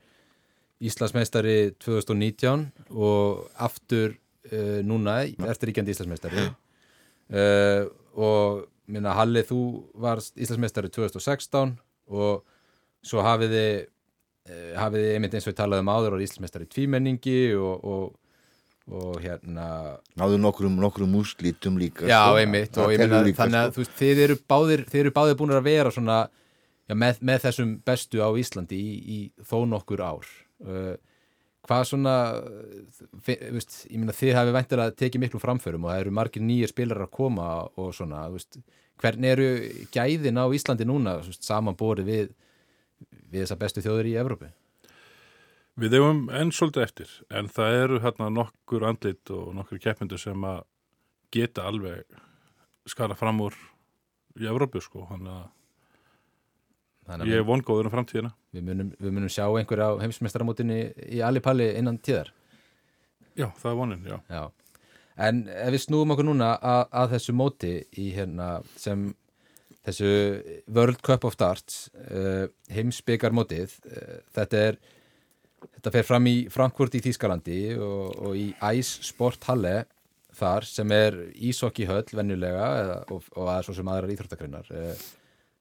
Íslandsmeistari 0.84 1.58
2019 1.80 2.66
og 2.92 3.46
aftur 3.56 4.18
uh, 4.52 4.80
núna 4.84 5.22
eftir 5.48 5.72
ríkjandi 5.72 5.94
Íslandsmeistari. 5.96 6.50
Uh, 7.34 7.88
og 8.20 8.66
minna 8.92 9.16
Halli 9.16 9.46
þú 9.48 9.62
varst 10.04 10.36
Íslandsmeistari 10.36 10.92
2016 10.92 11.78
og 12.14 12.44
svo 13.04 13.24
hafið 13.24 13.56
þið 13.56 13.72
uh, 13.80 14.74
hafið 14.82 15.06
þið 15.06 15.14
einmitt 15.16 15.38
eins 15.38 15.48
og 15.48 15.54
við 15.54 15.60
talaðum 15.62 15.94
áður 15.94 16.18
og 16.18 16.26
Íslandsmeistari 16.26 16.70
tvímenningi 16.72 17.40
og, 17.56 17.88
og 17.88 18.04
og 18.92 19.22
hérna 19.24 19.68
náðu 20.20 20.38
nokkrum, 20.44 20.76
nokkrum 20.84 21.16
úrslitum 21.16 21.78
líka 21.80 22.08
Já, 22.10 22.28
sko. 22.28 22.40
einmitt 22.42 22.76
ég 22.76 23.00
telur 23.00 23.00
meina 23.00 23.22
líka, 23.24 23.40
þannig 23.44 23.60
að 23.62 23.70
sko. 23.70 23.84
veist, 23.84 23.96
þið 24.02 24.22
eru 24.26 24.38
báðir 24.52 24.84
þið 24.90 25.02
eru 25.04 25.14
báðir 25.16 25.38
búin 25.40 25.56
að 25.56 25.70
vera 25.70 25.94
svona 25.96 26.18
já, 26.28 26.96
með, 27.00 27.22
með 27.24 27.46
þessum 27.46 27.74
bestu 27.88 28.20
á 28.20 28.30
Íslandi 28.44 28.80
í, 28.80 28.94
í 29.00 29.20
þó 29.48 29.64
nokkur 29.72 30.04
ár 30.04 30.28
uh, 30.68 30.94
hvað 31.64 31.84
svona 31.94 32.16
veist, 33.24 33.78
ég 33.88 34.02
meina 34.02 34.16
þið 34.18 34.36
hafi 34.36 34.56
væntilega 34.58 34.98
tekið 35.00 35.24
miklum 35.24 35.44
framförum 35.46 35.88
og 35.88 35.94
það 35.94 36.04
eru 36.04 36.16
margir 36.20 36.44
nýjir 36.44 36.74
spilar 36.74 37.06
að 37.06 37.14
koma 37.16 37.50
og 37.80 37.94
svona 37.96 38.26
veist, 38.34 38.60
hvernig 39.00 39.38
eru 39.38 39.48
gæðin 39.96 40.44
á 40.44 40.46
Íslandi 40.52 40.90
núna 40.90 41.22
samanborið 41.40 42.12
við 42.12 42.34
við 43.32 43.46
þessa 43.46 43.60
bestu 43.64 43.84
þjóður 43.84 44.12
í 44.12 44.18
Evrópu 44.20 44.52
Við 45.80 45.96
eigum 45.98 46.28
enn 46.30 46.52
svolítið 46.54 46.84
eftir, 46.86 47.12
en 47.34 47.48
það 47.50 47.80
eru 47.80 48.00
hérna 48.04 48.28
nokkur 48.30 48.84
andlit 48.86 49.30
og 49.34 49.56
nokkur 49.58 49.80
keppindur 49.82 50.22
sem 50.22 50.46
að 50.46 50.62
geta 51.34 51.66
alveg 51.66 52.04
skara 52.90 53.18
fram 53.18 53.42
úr 53.42 53.58
í 54.38 54.46
Evrópu 54.50 54.82
sko, 54.84 55.08
þannig 55.10 55.34
að 55.34 55.48
þannig 57.08 57.34
ég 57.34 57.42
er 57.42 57.48
vongóður 57.48 57.90
um 57.90 57.94
framtíðina. 57.96 58.32
við 58.54 58.68
munum, 58.70 58.94
við 59.00 59.16
munum 59.18 59.34
sjá 59.34 59.48
einhver 59.50 59.82
á 59.82 59.90
heimsmeistaramótinni 60.04 60.80
í 61.10 61.24
Alipalli 61.26 61.72
innan 61.80 61.98
tíðar 61.98 62.30
Já, 63.34 63.50
það 63.58 63.70
er 63.72 63.78
vonin, 63.80 64.06
já. 64.06 64.18
Já, 64.30 64.44
en 65.26 65.44
ef 65.50 65.74
við 65.74 65.86
snúum 65.88 66.14
okkur 66.14 66.28
núna 66.30 66.54
að, 66.62 66.84
að 67.02 67.14
þessu 67.16 67.34
móti 67.34 67.76
í 67.98 68.12
hérna 68.14 68.50
sem 68.78 69.08
þessu 69.84 70.12
World 70.70 71.02
Cup 71.02 71.26
of 71.26 71.38
Darts 71.42 71.88
uh, 71.98 72.46
heimsbyggarmótið 72.70 73.80
uh, 73.90 74.20
þetta 74.38 74.68
er 74.70 74.84
þetta 75.78 75.94
fer 75.98 76.08
fram 76.08 76.30
í 76.30 76.36
Frankfurt 76.54 76.96
í 76.98 77.04
Þýskalandi 77.04 77.60
og, 77.78 78.16
og 78.30 78.38
í 78.40 78.48
Ice 78.78 79.04
Sport 79.08 79.46
Halle 79.50 79.84
þar 80.34 80.66
sem 80.66 80.94
er 80.96 81.20
ísokki 81.36 81.86
höll 81.90 82.08
venjulega 82.14 82.70
eða, 82.80 82.96
og, 83.14 83.28
og 83.38 83.52
að 83.54 83.68
svo 83.68 83.78
sem 83.78 83.92
aðrar 83.94 84.16
íþróttakreinar 84.16 84.72
uh, 84.74 85.04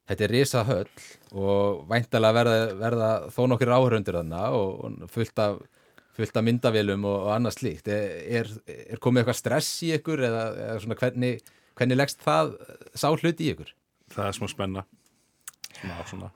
þetta 0.08 0.26
er 0.26 0.34
risa 0.34 0.64
höll 0.68 0.88
og 1.32 1.84
væntalega 1.90 2.38
verða, 2.38 2.56
verða 2.80 3.10
þó 3.34 3.42
nokkir 3.52 3.74
áhörundir 3.74 4.18
þarna 4.20 4.46
og, 4.56 4.82
og 4.86 5.12
fullt 5.12 5.44
af 5.44 5.60
fullt 6.16 6.36
af 6.36 6.44
myndavélum 6.44 7.06
og, 7.08 7.18
og 7.26 7.30
annað 7.36 7.58
slíkt 7.58 7.88
er, 7.92 8.18
er, 8.40 8.50
er 8.68 9.00
komið 9.00 9.22
eitthvað 9.22 9.38
stress 9.38 9.70
í 9.86 9.92
ykkur 9.96 10.24
eða, 10.28 10.42
eða 10.66 10.80
svona 10.84 10.98
hvernig, 11.00 11.52
hvernig 11.78 11.98
leggst 11.98 12.24
það 12.24 12.52
sá 12.92 13.08
hluti 13.08 13.46
í 13.46 13.54
ykkur? 13.54 13.72
Það 14.12 14.28
er 14.28 14.36
smá 14.36 14.48
spenna. 14.52 14.82
Smá 15.78 15.94
svona. 16.10 16.28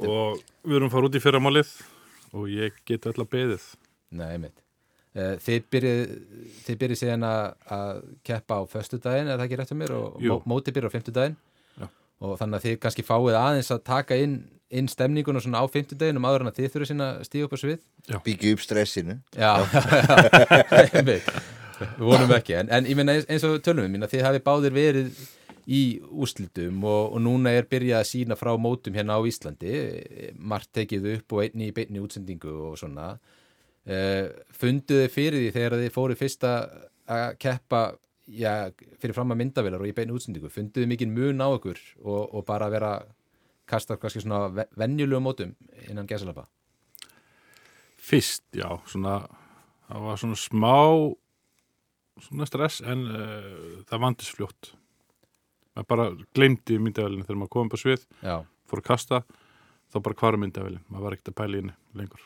Og 0.00 0.40
við 0.64 0.78
erum 0.78 0.92
fara 0.92 1.10
út 1.10 1.18
í 1.18 1.22
fyrramálið 1.22 1.74
og 2.34 2.50
ég 2.52 2.76
get 2.88 3.06
öll 3.10 3.16
að 3.24 3.30
beðið. 3.34 3.66
Nei, 4.14 4.26
einmitt. 4.34 4.60
Eh, 5.14 5.36
Þið 5.38 5.66
byrjið, 5.70 6.94
síðan 6.98 7.26
að, 7.28 7.44
að 7.76 8.00
keppa 8.26 8.58
á 8.58 8.62
föstudaginn, 8.70 9.28
er 9.30 9.38
það 9.38 9.44
ekki 9.46 9.58
rétt 9.60 9.74
um 9.74 9.78
mér? 9.84 9.92
Og 9.94 10.48
mótið 10.50 10.74
byrjið 10.78 10.90
á 10.90 10.94
fimmtudaginn. 10.96 11.36
Já. 11.78 11.86
Og 12.24 12.34
þannig 12.40 12.58
að 12.58 12.66
þið 12.66 12.76
kannski 12.82 13.06
fáið 13.06 13.38
aðeins 13.38 13.70
að 13.74 13.84
taka 13.86 14.18
inn, 14.18 14.34
inn 14.74 14.90
stemninguna 14.90 15.42
svona 15.44 15.62
á 15.62 15.66
fimmtudaginnum 15.70 16.26
áður 16.26 16.44
en 16.46 16.50
að 16.50 16.58
þið 16.58 16.72
þurfið 16.74 16.90
sína 16.90 17.08
stíða 17.28 17.46
upp 17.48 17.54
á 17.54 17.58
svið. 17.62 17.80
byggja 18.26 18.54
upp 18.56 18.64
stressinu 18.64 19.16
Já, 19.38 19.52
einmitt. 20.98 21.30
Við 21.78 22.04
vonum 22.06 22.34
ekki. 22.34 22.54
En, 22.58 22.68
en 22.74 22.86
ég 22.90 22.98
meina 22.98 23.14
eins, 23.18 23.26
eins 23.30 23.46
og 23.46 23.56
tölum 23.66 23.86
við 23.86 23.94
mín 23.94 24.06
að 24.06 24.14
þið 24.16 24.26
hafi 24.28 24.42
báðir 24.46 24.74
verið 24.74 25.24
í 25.64 25.82
úslitum 26.12 26.82
og, 26.84 27.14
og 27.16 27.22
núna 27.24 27.54
er 27.56 27.68
byrjað 27.70 28.02
að 28.02 28.08
sína 28.10 28.36
frá 28.36 28.52
mótum 28.60 28.96
hérna 28.96 29.16
á 29.16 29.20
Íslandi. 29.24 29.74
Margt 30.36 30.72
tekið 30.76 31.10
upp 31.16 31.36
og 31.36 31.44
einni 31.46 31.70
í 31.70 31.74
beinni 31.76 32.02
útsendingu 32.04 32.52
og 32.70 32.78
svona. 32.80 33.14
Uh, 33.84 34.32
funduðu 34.56 35.10
fyrir 35.12 35.42
því 35.42 35.52
þegar 35.52 35.78
þið 35.82 35.92
fóru 35.92 36.16
fyrst 36.16 36.44
að 36.48 37.34
keppa 37.40 37.82
já, 38.26 38.70
fyrir 39.00 39.16
fram 39.16 39.34
að 39.34 39.40
myndavilar 39.42 39.82
og 39.84 39.90
í 39.90 39.96
beinni 39.96 40.16
útsendingu? 40.16 40.52
Funduðu 40.52 40.88
mikið 40.88 41.12
mun 41.12 41.44
á 41.44 41.48
ykkur 41.52 41.80
og, 42.04 42.22
og 42.32 42.46
bara 42.48 42.70
vera 42.72 42.94
kasta 43.68 43.96
kannski 44.00 44.22
svona 44.24 44.46
ve- 44.52 44.68
venjulegum 44.76 45.24
mótum 45.24 45.54
innan 45.88 46.08
gæsalapa 46.08 46.46
Fyrst, 48.04 48.42
já, 48.52 48.68
svona, 48.84 49.22
það 49.88 50.02
var 50.04 50.18
svona 50.20 50.36
smá 50.36 50.74
svona 52.24 52.48
stress 52.48 52.82
en 52.84 53.06
uh, 53.08 53.84
það 53.88 54.02
vandist 54.02 54.36
fljótt. 54.36 54.74
Maður 55.74 55.88
bara 55.90 56.04
glemdi 56.38 56.78
myndavælinu 56.78 57.24
þegar 57.26 57.40
maður 57.40 57.52
kom 57.56 57.66
upp 57.70 57.74
á 57.74 57.78
svið, 57.82 58.04
Já, 58.22 58.36
fór 58.70 58.80
að 58.82 58.86
kasta, 58.90 59.22
þá 59.90 59.96
bara 60.06 60.18
hvar 60.20 60.38
myndavælinu. 60.38 60.82
Maður 60.90 61.06
var 61.08 61.16
ekkert 61.16 61.32
að 61.32 61.38
pæla 61.40 61.56
í 61.58 61.60
henni 61.62 61.74
lengur. 61.98 62.22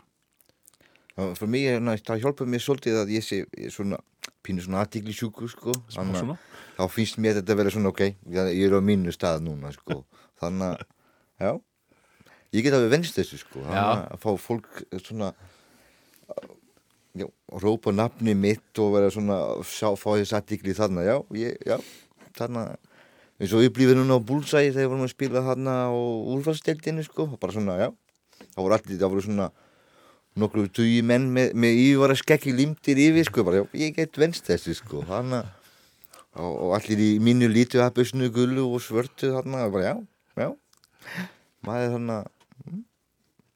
Það- 1.17 1.33
fyrir 1.39 1.51
mig, 1.55 1.65
hérna, 1.67 1.95
það 1.99 2.21
hjálpa 2.23 2.47
mér 2.47 2.63
svolítið 2.63 2.99
að 3.03 3.15
ég 3.17 3.25
sé 3.27 3.39
ég 3.59 3.73
svona 3.75 3.99
pínu 4.45 4.63
svona 4.63 4.85
aðtíkli 4.85 5.15
sjúku 5.17 5.49
sko. 5.51 5.73
Þannig 5.91 6.21
að 6.21 6.37
þá 6.79 6.85
finnst 6.95 7.19
mér 7.19 7.35
þetta 7.41 7.53
að 7.53 7.57
vera 7.63 7.73
svona 7.75 7.89
ok 7.91 8.03
ég 8.31 8.63
er 8.69 8.77
á 8.77 8.81
mínu 8.85 9.13
stað 9.17 9.41
núna 9.43 9.73
sko. 9.75 10.05
þannig 10.41 10.77
að, 10.77 10.85
já 11.41 11.51
ég 12.55 12.63
get 12.65 12.73
alveg 12.79 12.91
venst 12.95 13.17
þessu 13.19 13.41
sko 13.43 13.65
þannig 13.67 14.13
að 14.15 14.21
fá 14.23 14.31
fólk 14.39 14.69
svona 15.03 15.33
já, 17.19 17.27
rópa 17.51 17.93
nafni 17.93 18.35
mitt 18.39 18.79
og 18.79 18.93
vera 18.95 19.11
svona 19.11 19.39
sjá, 19.67 19.91
fá 19.99 20.11
þess 20.21 20.37
aðtíkli 20.39 20.75
þarna, 20.77 21.03
já, 21.05 21.17
ég, 21.35 21.59
já 21.67 21.77
þarna, 22.39 22.63
eins 23.39 23.55
og 23.55 23.65
upplýfið 23.69 24.01
núna 24.01 24.19
á 24.19 24.27
Búlsæi 24.29 24.73
þegar 24.75 24.91
vorum 24.93 25.07
að 25.07 25.15
spila 25.15 25.45
þarna 25.47 25.75
á 25.87 25.95
úrfallsdeildinu 26.35 27.05
sko, 27.07 27.29
bara 27.39 27.55
svona, 27.55 27.79
já 27.79 27.89
það 28.55 28.63
voru 28.65 28.77
allir, 28.79 28.99
það 28.99 29.13
voru 29.15 29.25
svona 29.27 29.49
nokkru 30.39 30.67
tugi 30.71 31.03
menn 31.07 31.29
með, 31.35 31.55
með 31.55 31.81
yfirvara 31.85 32.19
skekki 32.19 32.55
limtir 32.55 32.99
yfir 33.03 33.29
sko, 33.31 33.45
bara, 33.47 33.63
já, 33.63 33.69
ég 33.85 33.95
get 33.97 34.19
venst 34.19 34.47
þessu 34.51 34.75
sko, 34.79 35.05
að 35.07 35.39
og, 36.39 36.53
og 36.53 36.75
allir 36.77 37.01
í 37.03 37.11
mínu 37.23 37.49
lítu 37.51 37.81
happusnu 37.83 38.29
gullu 38.35 38.67
og 38.69 38.83
svörtu 38.85 39.33
þarna, 39.35 39.67
bara, 39.75 39.95
já, 39.95 39.95
já 40.39 40.51
maður 41.67 41.95
þannig 41.97 42.19
að 42.19 42.38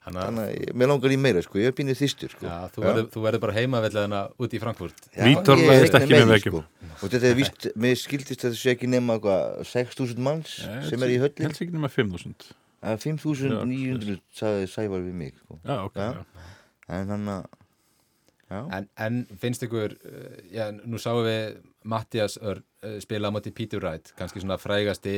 þannig 0.06 0.22
að 0.22 0.76
mér 0.80 0.90
langar 0.90 1.12
í 1.14 1.18
meira 1.20 1.42
sko, 1.44 1.58
ég 1.62 1.70
er 1.70 1.76
pínuð 1.78 1.98
þýstur 2.00 2.32
sko 2.34 2.46
Já, 2.48 2.56
þú 2.74 2.84
verður, 2.86 3.06
þú 3.14 3.22
verður 3.26 3.42
bara 3.44 3.54
heimavellega 3.58 4.22
út 4.42 4.56
í 4.56 4.60
Frankfurt 4.62 5.04
Já, 5.12 5.22
Vítor 5.28 5.62
ég 5.62 5.70
læðist 5.70 5.94
reikna 5.94 6.00
ekki 6.02 6.12
með 6.16 6.24
því, 6.24 6.32
veggjum. 6.32 6.56
sko. 6.58 6.98
og 7.06 7.14
þetta 7.14 7.30
er 7.30 7.38
vist, 7.38 7.68
mér 7.84 7.96
skildist 8.02 8.42
að 8.42 8.48
það 8.50 8.58
sé 8.62 8.74
ekki 8.74 8.90
nema 8.90 9.18
hvað, 9.22 9.62
6.000 9.72 10.26
manns 10.26 10.56
sem 10.90 11.06
er 11.06 11.14
í 11.14 11.20
höllin 11.22 11.46
Helst 11.48 11.62
ekki 11.64 11.76
nema 11.76 11.92
5.000. 11.92 12.52
að 12.82 13.02
5.900 13.06 14.20
sagði 14.34 14.70
Sævar 14.74 15.04
við 15.06 15.18
mig 15.22 15.34
sko. 15.38 15.58
Já, 15.62 15.76
ok. 15.86 15.98
Já. 16.02 16.22
Já. 16.22 16.48
en 16.98 17.12
hann 17.14 17.28
að 17.38 17.50
en, 18.52 18.88
en 19.00 19.22
finnst 19.40 19.62
ykkur 19.64 19.94
uh, 19.96 20.32
já, 20.52 20.66
nú 20.84 20.98
sáum 21.00 21.22
við 21.24 21.54
Mattias 21.88 22.34
Örn 22.42 22.60
uh, 22.84 22.98
spila 23.00 23.30
á 23.30 23.34
móti 23.34 23.52
Peter 23.54 23.80
Wright 23.80 24.12
kannski 24.18 24.42
svona 24.42 24.58
frægasti 24.60 25.14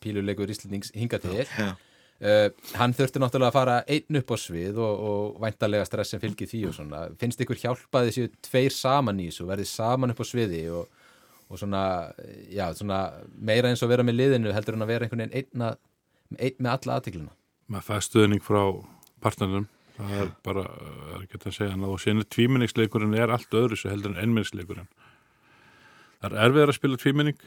píluleikur 0.00 0.48
Íslandings 0.48 0.88
hinga 0.96 1.20
til 1.20 1.42
Já. 1.44 1.74
Uh, 2.24 2.46
hann 2.80 2.94
þurfti 2.96 3.22
náttúrulega 3.22 3.52
að 3.52 3.58
fara 3.58 3.80
einn 3.96 4.20
upp 4.20 4.32
á 4.32 4.36
svið 4.44 4.80
og, 4.80 5.04
og 5.10 5.42
væntalega 5.44 5.88
stress 5.88 6.14
sem 6.14 6.22
fylgir 6.22 6.50
því 6.50 6.62
og 6.70 6.78
svona 6.78 7.02
finnst 7.20 7.42
ykkur 7.44 7.60
hjálpaði 7.64 8.16
séu 8.16 8.32
tveir 8.46 8.76
saman 8.76 9.20
í 9.20 9.28
þessu 9.30 9.48
verðið 9.50 9.72
saman 9.72 10.14
upp 10.14 10.22
á 10.22 10.26
sviði 10.28 10.62
og, 10.74 11.02
og 11.50 11.60
svona, 11.60 11.82
já, 12.52 12.66
svona 12.78 13.02
meira 13.36 13.72
eins 13.72 13.82
og 13.84 13.92
vera 13.92 14.06
með 14.06 14.22
liðinu 14.22 14.54
heldur 14.56 14.78
en 14.78 14.86
að 14.86 14.94
vera 14.94 15.06
einhvern 15.08 15.26
veginn 15.26 15.44
einn, 15.44 15.76
einn 16.38 16.58
með 16.58 16.74
alla 16.76 16.98
aðtikluna 17.00 17.36
Maður 17.70 17.86
fæði 17.86 18.02
stuðning 18.02 18.42
frá 18.42 18.62
partnernum. 19.22 19.68
Það 19.94 20.14
er 20.16 20.30
bara, 20.46 20.64
það 20.64 21.12
er 21.14 21.24
ekki 21.26 21.38
að 21.38 21.54
segja 21.54 21.74
hann 21.74 21.86
og 21.86 22.00
síðan 22.02 22.22
er 22.22 22.28
tvíminningsleikurinn 22.34 23.16
er 23.20 23.32
allt 23.34 23.56
öðru 23.60 23.78
svo 23.78 23.92
heldur 23.92 24.14
en 24.14 24.22
ennminningsleikurinn. 24.22 24.88
Það 26.20 26.32
er 26.32 26.46
erfiðar 26.46 26.72
að 26.72 26.78
spila 26.78 27.00
tvíminning. 27.00 27.44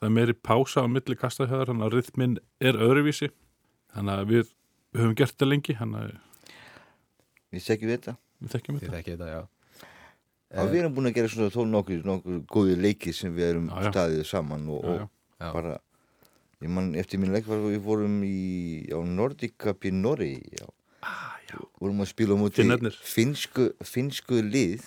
Það 0.00 0.08
er 0.08 0.14
meiri 0.16 0.34
pása 0.34 0.82
á 0.82 0.88
milli 0.90 1.16
kastahjöðar, 1.20 1.70
þannig 1.70 1.86
að 1.86 1.94
rytminn 1.94 2.36
er 2.58 2.80
öðruvísi. 2.80 3.30
Þannig 3.94 4.14
að 4.20 4.28
við, 4.30 4.50
höfum 4.98 5.14
gert 5.18 5.34
þetta 5.34 5.48
lengi, 5.50 5.76
að 5.80 6.12
við 7.50 7.64
segjum 7.66 7.90
þetta 7.94 8.16
við 8.40 8.52
þekkjum 8.54 8.78
þetta. 8.80 8.92
þekki 8.98 9.14
þetta, 9.16 9.30
já 9.34 9.40
Já, 10.50 10.64
við 10.66 10.80
erum 10.80 10.94
búin 10.96 11.06
að 11.06 11.14
gera 11.14 11.28
svona 11.30 11.52
þó 11.54 11.60
nokkur, 11.70 11.98
nokkur 12.08 12.38
góði 12.50 12.72
leiki 12.80 13.12
sem 13.14 13.34
við 13.36 13.52
erum 13.52 13.68
Já, 13.70 13.76
já. 13.84 13.90
staðið 13.92 14.24
saman 14.26 14.64
og, 14.74 14.82
Já, 14.82 14.94
já. 14.98 15.04
og 15.06 15.44
Já. 15.46 15.50
bara 15.54 15.74
ég 16.60 16.72
man 16.74 16.88
eftir 16.98 17.20
mín 17.22 17.30
leik 17.34 17.46
var 17.46 17.60
við 17.62 17.78
vorum 17.86 18.16
í 18.26 18.82
á 18.90 18.98
Nordic 19.06 19.54
Cup 19.62 19.86
í 19.86 19.92
Norri 19.94 20.32
já. 20.58 20.66
Ah, 21.06 21.36
já. 21.46 21.54
vorum 21.80 22.02
að 22.02 22.10
spila 22.10 22.34
móti 22.40 22.64
Finnarnir. 22.64 22.98
finsku, 22.98 23.68
finsku 23.86 24.42
lið 24.42 24.82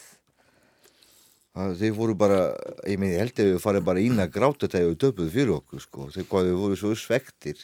að 1.55 1.75
þeir 1.79 1.95
voru 1.95 2.15
bara 2.17 2.41
ég 2.89 2.97
meina 2.99 3.13
ég 3.15 3.23
held 3.23 3.39
að 3.43 3.49
við 3.53 3.59
farið 3.63 3.87
bara 3.87 4.03
ína 4.03 4.27
gráta 4.27 4.67
þegar 4.67 4.89
við 4.91 4.99
döpuð 5.05 5.31
fyrir 5.35 5.55
okkur 5.59 5.83
sko 5.85 6.07
þeir 6.15 6.27
hvað 6.31 6.47
við 6.49 6.59
voru 6.63 6.79
svo 6.81 6.91
svektir 6.97 7.63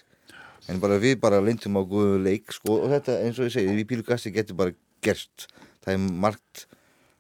en 0.69 0.81
bara 0.81 0.99
við 1.01 1.17
bara 1.21 1.41
lindum 1.43 1.79
á 1.79 1.83
góðu 1.83 2.19
leik 2.23 2.53
sko 2.55 2.81
og 2.83 2.93
þetta 2.93 3.19
eins 3.25 3.39
og 3.39 3.49
ég 3.49 3.55
segi 3.55 3.77
við 3.77 3.89
pílugasti 3.89 4.33
getur 4.35 4.59
bara 4.59 4.75
gerst 5.05 5.47
það 5.83 5.95
er 5.95 6.19
margt 6.25 6.65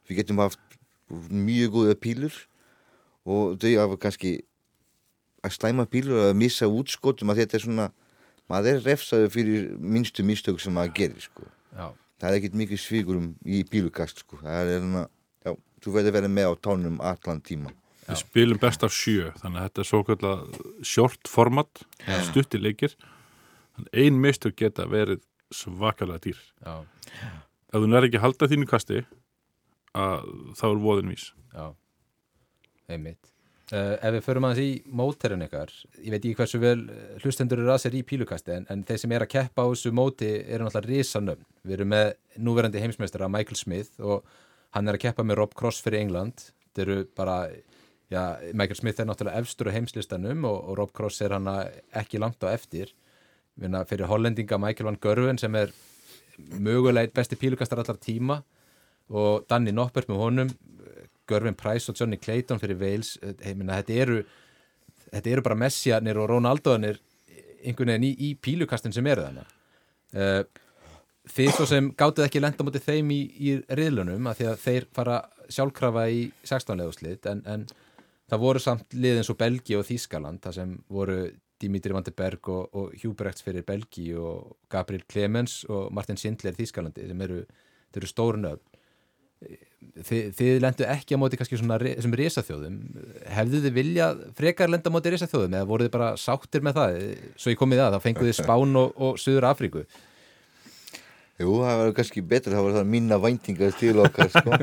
við 0.09 0.21
getum 0.21 0.43
haft 0.43 0.77
mjög 1.09 1.73
góða 1.77 1.97
pílur 1.97 2.35
og 3.29 3.57
þau 3.61 3.71
hafa 3.77 3.99
kannski 4.05 4.35
að 5.45 5.55
slæma 5.55 5.87
pílur 5.89 6.29
að 6.29 6.37
missa 6.39 6.69
útskotum 6.69 7.31
að 7.31 7.43
þetta 7.43 7.57
er 7.57 7.65
svona 7.65 7.89
maður 8.49 8.79
er 8.79 8.85
refsaður 8.87 9.33
fyrir 9.33 9.67
minnstu 9.79 10.25
mistök 10.25 10.61
sem 10.61 10.73
maður 10.75 10.95
gerir 10.97 11.23
sko. 11.23 11.45
Já, 11.75 11.91
það 12.21 12.29
er 12.29 12.37
ekkert 12.39 12.57
mikið 12.63 12.81
svíkur 12.81 13.19
um 13.19 13.29
í 13.45 13.61
pílukast 13.69 14.23
sko. 14.23 14.39
Það 14.41 14.57
er 14.61 14.71
hérna 14.73 15.03
já, 15.45 15.53
þú 15.83 15.93
verður 15.95 16.11
að 16.11 16.17
vera 16.17 16.31
með 16.33 16.49
á 16.49 16.53
tánum 16.67 16.97
allan 17.11 17.45
tíma 17.45 17.75
Við 18.09 18.17
spilum 18.23 18.57
best 18.57 18.81
af 18.81 18.89
sjö, 18.89 19.27
þannig 19.37 19.59
að 19.59 19.65
þetta 19.67 19.81
er 19.81 19.85
svo 19.85 19.99
kallar 20.07 20.39
short 20.81 21.29
format, 21.29 21.81
stutti 22.25 22.57
leikir. 22.57 22.95
Ein 23.93 24.19
mistök 24.21 24.55
geta 24.59 24.85
verið 24.89 25.21
svakalega 25.53 26.19
dýr. 26.27 26.39
Já, 26.65 26.75
Ef 27.69 27.83
þú 27.83 27.87
nær 27.89 28.05
ekki 28.07 28.17
að 28.17 28.23
halda 28.25 28.47
þínu 28.49 28.65
kasti, 28.69 29.03
að 29.97 30.29
þá 30.57 30.63
er 30.71 30.79
voðin 30.81 31.11
vís. 31.13 31.27
já, 31.53 31.67
einmitt. 32.89 33.33
Uh, 33.69 33.93
ef 34.01 34.15
við 34.15 34.23
förum 34.25 34.45
aðeins 34.47 34.61
í 34.63 34.93
móterinn 34.97 35.43
ykkar, 35.45 35.69
ég 36.01 36.09
veit 36.09 36.23
ekki 36.23 36.37
hversu 36.39 36.57
vel 36.57 36.79
eh, 36.89 37.19
hlustendur 37.21 37.59
eru 37.61 37.69
að 37.69 37.83
sér 37.83 37.97
í 37.99 38.01
pílukasti 38.01 38.55
en, 38.55 38.63
en 38.73 38.81
þeir 38.87 38.97
sem 39.03 39.11
er 39.13 39.21
að 39.21 39.29
keppa 39.35 39.61
á 39.61 39.69
þessu 39.69 39.91
móti 39.93 40.29
eru 40.41 40.65
náttúrulega 40.65 40.89
risanöfn. 40.89 41.45
Við 41.61 41.75
erum 41.75 41.91
með 41.93 42.07
núverandi 42.41 42.81
heimsmeistara 42.81 43.27
Michael 43.29 43.59
Smith 43.61 44.01
og 44.01 44.25
hann 44.73 44.89
er 44.89 44.97
að 44.97 45.03
keppa 45.03 45.25
með 45.29 45.37
Rob 45.43 45.53
Cross 45.59 45.83
fyrir 45.85 46.01
England. 46.01 46.47
Þeir 46.73 46.85
eru 46.95 47.05
bara, 47.21 47.35
já, 48.09 48.23
Michael 48.57 48.79
Smith 48.81 49.03
er 49.03 49.09
náttúrulega 49.11 49.43
efstur 49.45 49.69
á 49.69 49.75
heimslistanum 49.77 50.49
og, 50.49 50.57
og 50.65 50.79
Rob 50.81 50.95
Cross 50.97 51.21
er 51.21 51.37
hann 51.37 51.51
ekki 52.01 52.17
langt 52.25 52.41
á 52.41 52.49
eftir. 52.49 52.95
Vinna, 53.59 53.83
fyrir 53.87 54.09
hollendinga 54.09 54.59
Michael 54.61 54.87
Van 54.87 54.99
Gerwen 55.03 55.39
sem 55.41 55.55
er 55.59 55.73
mögulega 56.59 57.11
besti 57.15 57.35
pílukastar 57.39 57.81
allar 57.83 57.99
tíma. 57.99 58.41
Og 59.09 59.45
Danny 59.49 59.73
Noppert 59.75 60.09
með 60.09 60.21
honum 60.21 60.51
Görvin 61.29 61.57
Price 61.57 61.91
og 61.91 61.97
Johnny 61.99 62.17
Clayton 62.17 62.61
fyrir 62.61 62.79
Wales. 62.79 63.17
Heimina, 63.43 63.81
þetta 63.81 63.99
eru 64.05 64.21
þetta 65.09 65.33
eru 65.33 65.45
bara 65.45 65.57
Messianir 65.59 66.19
og 66.21 66.29
Ronaldoanir 66.31 66.99
einhvern 67.59 67.93
veginn 67.93 68.07
í, 68.07 68.13
í 68.29 68.29
pílukastin 68.39 68.93
sem 68.95 69.07
eru 69.09 69.25
þannig 69.25 69.53
uh, 70.15 70.41
þið 71.29 71.51
svo 71.55 71.67
sem 71.69 71.91
gátuð 71.97 72.25
ekki 72.25 72.41
lenda 72.41 72.65
mútið 72.65 72.87
þeim 72.87 73.11
í, 73.13 73.19
í 73.35 73.57
riðlunum 73.79 74.29
að 74.29 74.39
því 74.39 74.49
að 74.51 74.63
þeir 74.63 74.87
fara 74.95 75.19
sjálfkrafa 75.49 76.07
í 76.13 76.23
16 76.47 76.79
leðuslit 76.79 77.29
en, 77.29 77.43
en 77.49 77.67
það 78.29 78.43
voru 78.45 78.63
samt 78.63 78.95
lið 78.95 79.19
eins 79.19 79.31
og 79.33 79.39
Belgi 79.39 79.77
og 79.77 79.85
Þískaland 79.89 80.41
það 80.45 80.57
sem 80.61 80.75
voru 80.93 81.19
Dimitri 81.61 81.95
van 81.95 82.05
de 82.05 82.13
Berg 82.15 82.49
og, 82.51 82.69
og 82.73 82.93
Hubrechts 83.03 83.45
fyrir 83.45 83.65
Belgi 83.67 84.11
og 84.17 84.55
Gabriel 84.71 85.05
Clemens 85.11 85.61
og 85.69 85.89
Martin 85.95 86.19
Schindler 86.19 86.57
Þískalandi 86.57 87.07
sem 87.09 87.25
eru, 87.27 87.43
eru 87.95 88.09
stórun 88.09 88.51
öfn 88.53 88.65
þið, 90.03 90.57
lendu 90.63 90.85
ekki 90.87 91.15
á 91.15 91.21
móti 91.21 91.37
kannski 91.39 91.57
svona 91.59 91.77
þessum 91.79 92.15
risaþjóðum. 92.19 92.77
Hefðu 93.31 93.61
þið 93.63 93.75
viljað 93.77 94.21
frekar 94.37 94.71
lenda 94.71 94.91
á 94.91 94.95
móti 94.95 95.13
risaþjóðum 95.13 95.55
eða 95.55 95.69
voruð 95.69 95.87
þið 95.87 95.93
bara 95.95 96.09
sáttir 96.19 96.65
með 96.65 96.79
það? 96.79 96.97
Svo 97.39 97.53
ég 97.53 97.59
komið 97.59 97.81
það, 97.83 97.95
þá 97.95 98.05
fenguð 98.05 98.29
þið 98.29 98.37
Spán 98.41 98.79
og, 98.81 98.99
og 98.99 99.19
Suður 99.21 99.47
Afríku 99.49 99.85
Jú, 101.39 101.53
það 101.63 101.77
var 101.79 101.93
kannski 101.95 102.21
betur, 102.27 102.51
það 102.51 102.65
var 102.65 102.73
það 102.75 102.89
mína 102.91 103.17
væntingar 103.23 103.75
til 103.79 103.93
okkar, 104.03 104.27
sko. 104.33 104.57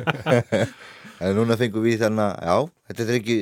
en 1.25 1.39
núna 1.39 1.57
fengum 1.57 1.87
við 1.87 2.03
þannig 2.03 2.21
að, 2.27 2.35
já, 2.45 2.91
þetta 2.91 3.07
er 3.07 3.13
ekki, 3.15 3.37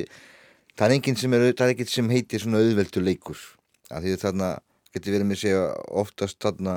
það 0.75 0.85
er 0.87 0.95
enginn 0.95 1.19
sem 1.19 1.87
sem 1.91 2.09
heitir 2.11 2.43
svona 2.43 2.61
auðveldur 2.63 3.05
leikur. 3.05 3.39
Af 3.91 4.03
því 4.03 4.17
þarna 4.21 4.51
getur 4.93 5.15
verið 5.15 5.29
með 5.29 5.41
segja 5.41 5.63
oftast 6.03 6.39
þarna 6.41 6.75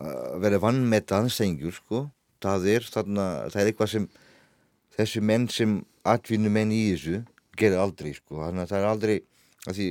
að 0.00 0.40
vera 0.44 0.60
vannmeta 0.60 1.20
anstæðingur, 1.22 1.76
sko. 1.76 2.02
Það 2.44 2.66
er 2.74 2.88
þarna, 2.92 3.26
það 3.52 3.60
er 3.62 3.70
eitthvað 3.70 3.92
sem 3.92 4.08
þessi 4.96 5.22
menn 5.24 5.46
sem 5.48 5.78
atvinnu 6.06 6.52
menn 6.52 6.72
í 6.72 6.82
þessu 6.92 7.22
gerir 7.56 7.80
aldrei, 7.80 8.12
sko. 8.16 8.42
Þannig 8.42 8.66
að 8.66 8.74
það 8.74 8.82
er 8.82 8.90
aldrei, 8.90 9.16
af 9.66 9.78
því 9.78 9.88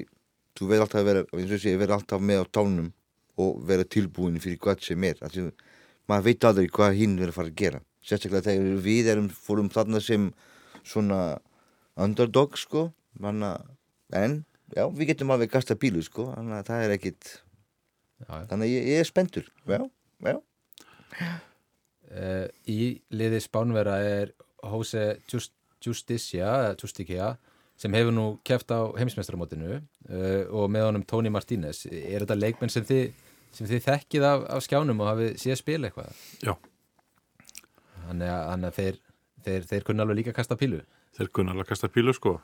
þú 0.56 0.70
verður 0.70 0.86
alltaf 0.86 1.02
að 1.02 1.10
vera, 1.10 1.26
eins 1.36 1.56
og 1.56 1.64
sé, 1.64 1.74
verður 1.76 1.98
alltaf 1.98 2.22
með 2.24 2.46
á 2.46 2.46
tánum 2.54 2.94
og 3.42 3.58
vera 3.68 3.84
tilbúin 3.84 4.40
fyrir 4.44 4.60
hvað 4.62 4.86
sem 4.86 5.04
er 5.04 5.20
því 5.20 5.50
maður 6.10 6.28
veit 6.30 6.48
aldrei 6.48 6.70
hvað 6.72 7.00
hinn 7.00 7.18
verður 7.20 7.34
að 7.34 7.40
fara 7.40 7.52
að 7.52 7.60
gera 7.62 7.82
sérstaklega 8.06 8.48
þegar 8.48 8.84
við 8.86 9.10
erum 9.12 9.30
fórum 9.34 9.72
þarna 9.74 10.02
sem 10.04 10.30
svona 10.86 11.20
underdog 11.98 12.58
sko. 12.60 12.90
Manna, 13.20 13.54
en 14.12 14.42
já, 14.76 14.84
við 14.92 15.14
getum 15.14 15.32
alveg 15.32 15.54
gasta 15.54 15.78
bílu 15.80 16.02
sko. 16.04 16.30
Þannig 16.36 16.58
að 16.60 16.70
það 16.70 16.86
er 16.88 16.96
ekkit 16.98 17.34
Já, 18.16 18.30
já. 18.32 18.46
þannig 18.48 18.64
að 18.64 18.72
ég, 18.72 18.86
ég 18.88 19.02
er 19.02 19.08
spendur 19.10 19.48
já, 19.68 19.82
já, 20.24 20.38
uh, 21.20 22.46
í 22.72 22.78
liði 23.12 23.42
Spánvera 23.44 23.98
er 24.08 24.32
Jose 24.64 25.18
Just, 25.28 25.52
Justicia 25.84 26.52
Justicia 26.80 27.34
sem 27.76 27.92
hefur 27.92 28.16
nú 28.16 28.26
keft 28.48 28.72
á 28.72 28.88
heimsmeistaramótinu 28.96 29.74
uh, 29.76 30.44
og 30.48 30.70
með 30.72 30.86
honum 30.88 31.04
Tony 31.04 31.28
Martínez. 31.34 31.84
Er 31.92 32.24
þetta 32.24 32.38
leikmenn 32.40 32.72
sem 32.72 32.86
þið, 32.88 33.10
sem 33.52 33.68
þið 33.68 33.84
þekkið 33.90 34.28
af, 34.30 34.46
af 34.56 34.64
skjánum 34.64 35.04
og 35.04 35.12
hafið 35.12 35.36
séð 35.44 35.60
spila 35.60 35.90
eitthvað? 35.92 36.24
Já. 36.40 36.54
þannig 38.06 38.32
að, 38.32 38.42
þannig 38.54 38.70
að 38.70 38.80
þeir, 38.80 39.02
þeir, 39.50 39.68
þeir 39.74 39.88
kunna 39.90 40.06
alveg 40.08 40.22
líka 40.22 40.36
kasta 40.40 40.56
pílu 40.60 40.80
Þeir 41.16 41.30
kunna 41.36 41.54
alveg 41.54 41.66
að 41.68 41.72
kasta 41.74 41.90
pílu, 41.92 42.14
sko. 42.16 42.38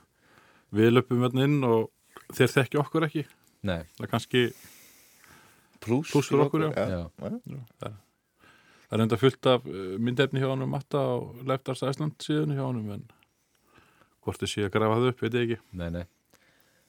Við 0.71 0.93
löpum 0.93 1.23
hérna 1.25 1.47
inn 1.47 1.57
og 1.67 1.89
þeir 2.35 2.53
þekki 2.53 2.79
okkur 2.79 3.07
ekki. 3.09 3.25
Nei, 3.67 3.81
Það 3.97 4.05
er 4.05 4.11
kannski, 4.13 4.45
pluss 5.83 6.13
Plús 6.13 6.29
fyrir 6.31 6.45
okkur, 6.47 6.63
já. 6.71 6.85
já, 6.89 7.01
það 7.81 8.95
er 8.97 9.03
enda 9.05 9.19
fullt 9.21 9.47
af 9.51 9.67
uh, 9.69 9.83
myndefni 10.01 10.41
hjá 10.41 10.49
honum 10.49 10.71
Matta 10.73 10.99
á 10.99 11.15
Leftars 11.47 11.83
Æsland 11.87 12.17
síðan 12.23 12.55
hjá 12.57 12.63
honum, 12.65 12.89
en 12.95 13.03
hvort 14.25 14.41
þið 14.41 14.51
sé 14.51 14.65
að 14.65 14.73
grafa 14.73 14.97
það 14.99 15.11
upp, 15.11 15.21
veit 15.23 15.37
ég 15.37 15.45
ekki. 15.45 15.59
nei, 15.79 15.89
nei 15.95 16.03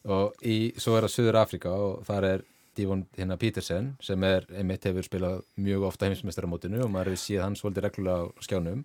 og 0.02 0.42
í, 0.42 0.56
svo 0.82 0.96
er 0.98 1.06
það 1.06 1.12
Suður 1.14 1.38
Afrika 1.38 1.70
og 1.78 2.00
þar 2.08 2.26
er 2.26 2.44
Divon 2.74 3.04
hérna 3.14 3.36
Petersen 3.38 3.92
sem 4.02 4.24
er, 4.26 4.46
einmitt 4.50 4.86
hefur 4.88 5.04
spilað 5.06 5.42
mjög 5.60 5.84
ofta 5.92 6.08
heimsmeistaramótinu 6.08 6.80
og 6.82 6.90
maður 6.90 7.12
hefur 7.12 7.22
séð 7.22 7.44
hann 7.44 7.58
svolítið 7.60 7.86
reglulega 7.86 8.26
á 8.26 8.42
skjánum 8.42 8.80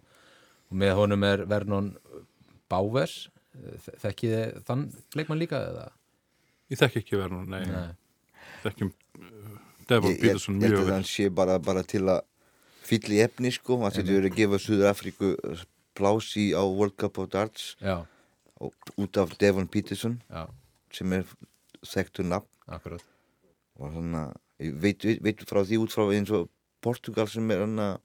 og 0.67 0.77
með 0.83 0.93
honum 0.99 1.25
er 1.25 1.45
Vernon 1.49 1.88
Bávers 2.71 3.15
þekkið 4.03 4.34
þið 4.36 4.58
þann 4.67 4.84
leikmann 5.17 5.39
líka 5.41 5.62
eða? 5.71 5.86
Ég 6.71 6.82
þekki 6.82 7.01
ekki 7.03 7.19
verið 7.21 7.34
nú, 7.38 7.43
nei, 7.49 7.63
Nei. 7.71 7.95
þekkjum 8.65 8.91
uh, 8.91 9.56
Devon 9.88 10.12
ég, 10.12 10.17
ég, 10.17 10.21
Peterson 10.25 10.58
ég 10.60 10.67
held 10.67 10.73
mjög 10.73 10.82
að 10.82 10.89
vel. 10.89 10.93
hann 10.97 11.08
sé 11.08 11.30
bara, 11.32 11.56
bara 11.63 11.84
til 11.88 12.03
að 12.12 12.21
fylla 12.88 13.15
í 13.17 13.21
efni 13.23 13.51
sko. 13.56 13.77
Að 13.88 13.97
þetta 13.97 14.13
verður 14.13 14.30
að 14.30 14.38
gefa 14.41 14.60
Suður 14.63 14.89
Afríku 14.91 15.30
plási 15.97 16.45
á 16.56 16.63
World 16.67 16.95
Cup 16.99 17.17
of 17.23 17.30
Darts. 17.34 17.69
Já, 17.84 18.01
og, 18.60 18.91
út 18.99 19.19
af 19.21 19.34
Devon 19.39 19.67
Peterson 19.71 20.19
já, 20.27 20.43
sem 20.93 21.15
er 21.17 21.25
þekktur 21.88 22.27
nafn. 22.27 22.51
Akkurat. 22.67 23.03
Og 23.80 23.95
þannig 23.95 24.19
að 24.25 24.67
ég 24.67 24.77
veit, 24.84 25.08
veit, 25.08 25.23
veit 25.23 25.43
frá 25.47 25.62
því 25.63 25.80
út 25.86 25.93
frá 25.95 26.06
eins 26.12 26.32
og 26.36 26.49
Portugal 26.84 27.27
sem 27.32 27.51
er 27.56 27.63
hann 27.63 27.80
að 27.80 27.95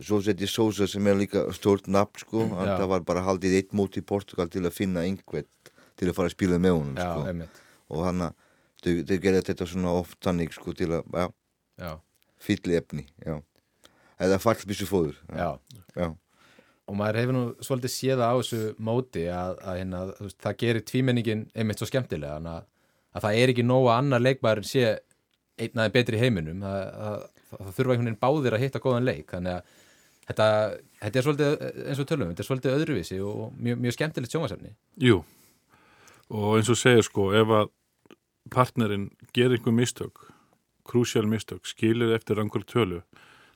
José 0.00 0.32
de 0.32 0.48
Sousa 0.48 0.86
sem 0.88 1.06
er 1.06 1.18
líka 1.18 1.44
stórt 1.52 1.88
nafn 1.90 2.22
sko, 2.22 2.46
mm, 2.46 2.62
það 2.78 2.86
var 2.94 3.04
bara 3.08 3.24
haldið 3.26 3.58
eitt 3.58 3.74
mót 3.76 3.98
í 4.00 4.04
Portugal 4.06 4.48
til 4.48 4.64
að 4.64 4.72
finna 4.76 5.04
einhvern 5.04 5.48
til 6.00 6.08
að 6.08 6.16
fara 6.16 6.30
að 6.30 6.36
spila 6.36 6.58
með 6.62 6.78
honum 6.78 6.96
sko. 6.96 7.26
einmitt. 7.28 7.60
Og 7.92 8.06
hann 8.06 8.24
að 8.24 8.32
þau, 8.82 8.92
þau 9.10 9.18
gerði 9.26 9.44
þetta 9.50 9.68
svona 9.68 9.92
oft 10.00 10.18
þannig 10.24 10.56
sko 10.56 10.72
til 10.78 10.88
að, 10.96 11.04
já, 11.12 11.28
Já, 11.82 11.92
fylli 12.42 12.76
efni, 12.78 13.06
já. 13.24 13.38
Eða 14.22 14.38
fallbissu 14.42 14.86
fóður 14.86 15.16
og 16.92 16.96
maður 16.98 17.18
hefur 17.20 17.36
nú 17.36 17.42
svolítið 17.62 17.92
séð 17.94 18.22
á 18.22 18.32
þessu 18.36 18.60
móti 18.82 19.22
að, 19.30 19.60
að 19.64 20.12
þú 20.18 20.26
veist, 20.26 20.38
það 20.42 20.58
gerir 20.62 20.84
tvímenningin 20.88 21.44
einmitt 21.54 21.80
svo 21.80 21.88
skemmtilega 21.88 22.40
að, 22.40 22.66
að 23.14 23.26
það 23.26 23.38
er 23.40 23.52
ekki 23.52 23.64
nóg 23.66 23.86
að 23.86 23.98
annar 24.00 24.24
leikmaður 24.24 24.66
sé 24.68 24.84
einn 25.62 25.78
aðeins 25.78 25.94
betri 25.94 26.20
heiminum 26.20 26.64
það, 26.64 26.82
það, 26.98 27.24
það 27.52 27.72
þurfa 27.78 27.94
einhvern 27.94 28.10
veginn 28.10 28.20
báðir 28.26 28.56
að 28.56 28.64
hitta 28.64 28.82
góðan 28.82 29.08
leik 29.08 29.32
þannig 29.32 29.58
að 29.58 29.80
þetta, 30.28 30.46
þetta 31.02 31.18
er 31.20 31.26
svolítið 31.26 31.64
eins 31.88 32.02
og 32.02 32.08
tölum, 32.10 32.32
þetta 32.32 32.44
er 32.44 32.48
svolítið 32.48 32.76
öðruvísi 32.78 33.20
og 33.26 33.52
mjög, 33.58 33.80
mjög 33.86 33.96
skemmtilegt 33.96 34.34
sjónvarsefni 34.34 34.74
Jú, 35.02 35.22
og 36.32 36.58
eins 36.58 36.70
og 36.72 36.78
segir 36.80 37.06
sko, 37.06 37.30
ef 37.36 37.54
að 37.60 37.72
partnerinn 38.52 39.10
gerir 39.34 39.56
einhver 39.58 39.74
mistök, 39.76 40.26
krúsjál 40.88 41.28
mistök, 41.30 41.64
skilir 41.68 42.12
eftir 42.16 42.40
einhver 42.42 42.64
tölu, 42.68 43.00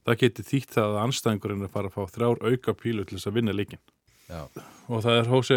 það 0.06 0.20
geti 0.22 0.44
þýtt 0.46 0.76
það 0.76 0.94
að 0.94 1.02
anstæðingurinn 1.06 1.64
er 1.64 1.70
að 1.70 1.76
fara 1.76 1.90
að 1.90 1.96
fá 1.96 2.14
þrjár 2.16 2.42
auka 2.46 2.74
pílu 2.78 3.04
til 3.04 3.18
þess 3.18 3.30
að 3.30 3.38
vinna 3.40 3.54
leikin. 3.56 3.82
Já, 4.26 4.42
Og 4.90 5.02
það 5.02 5.16
er 5.20 5.28
Jose 5.30 5.56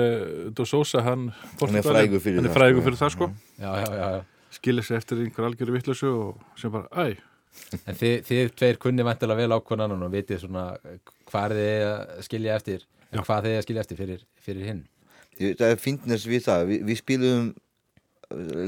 dos 0.58 0.70
Sosa, 0.74 1.02
hann, 1.06 1.30
hann 1.62 1.78
er 1.80 1.86
frægur 1.86 2.22
fyrir 2.22 2.38
hann 2.38 2.46
er 2.50 2.54
það 2.54 2.58
frægur 2.58 2.82
sko. 2.82 2.86
fyrir 2.86 3.00
það 3.00 3.12
sko, 3.16 3.28
já, 3.62 3.70
já, 3.70 3.88
já, 3.98 4.10
já. 4.14 4.54
skilir 4.58 4.86
sig 4.86 4.98
eftir 4.98 5.22
einhver 5.24 5.48
algjöru 5.48 5.74
vittlösu 5.74 6.10
og 6.10 6.44
sem 6.58 6.74
bara, 6.74 6.90
æ, 6.94 7.18
En 7.86 7.98
þið, 7.98 8.16
þið 8.26 8.52
tveir 8.58 8.80
kunni 8.82 9.06
vantilega 9.06 9.44
vel 9.44 9.58
ákvörn 9.58 9.86
annan 9.86 10.06
og 10.08 10.14
vitið 10.14 10.44
svona 10.44 10.66
hvað 11.30 11.56
þið 11.58 11.86
að 11.90 12.24
skilja 12.26 12.58
eftir 12.60 12.86
Já. 13.10 13.22
hvað 13.22 13.48
þið 13.48 13.58
að 13.58 13.66
skilja 13.66 13.84
eftir 13.86 14.00
fyrir, 14.00 14.24
fyrir 14.46 14.70
hinn. 14.70 14.84
Það 15.40 15.66
er 15.70 15.80
fyndness 15.80 16.28
við 16.28 16.46
það. 16.46 16.66
Vi, 16.70 16.80
við 16.90 17.00
spilum 17.00 17.50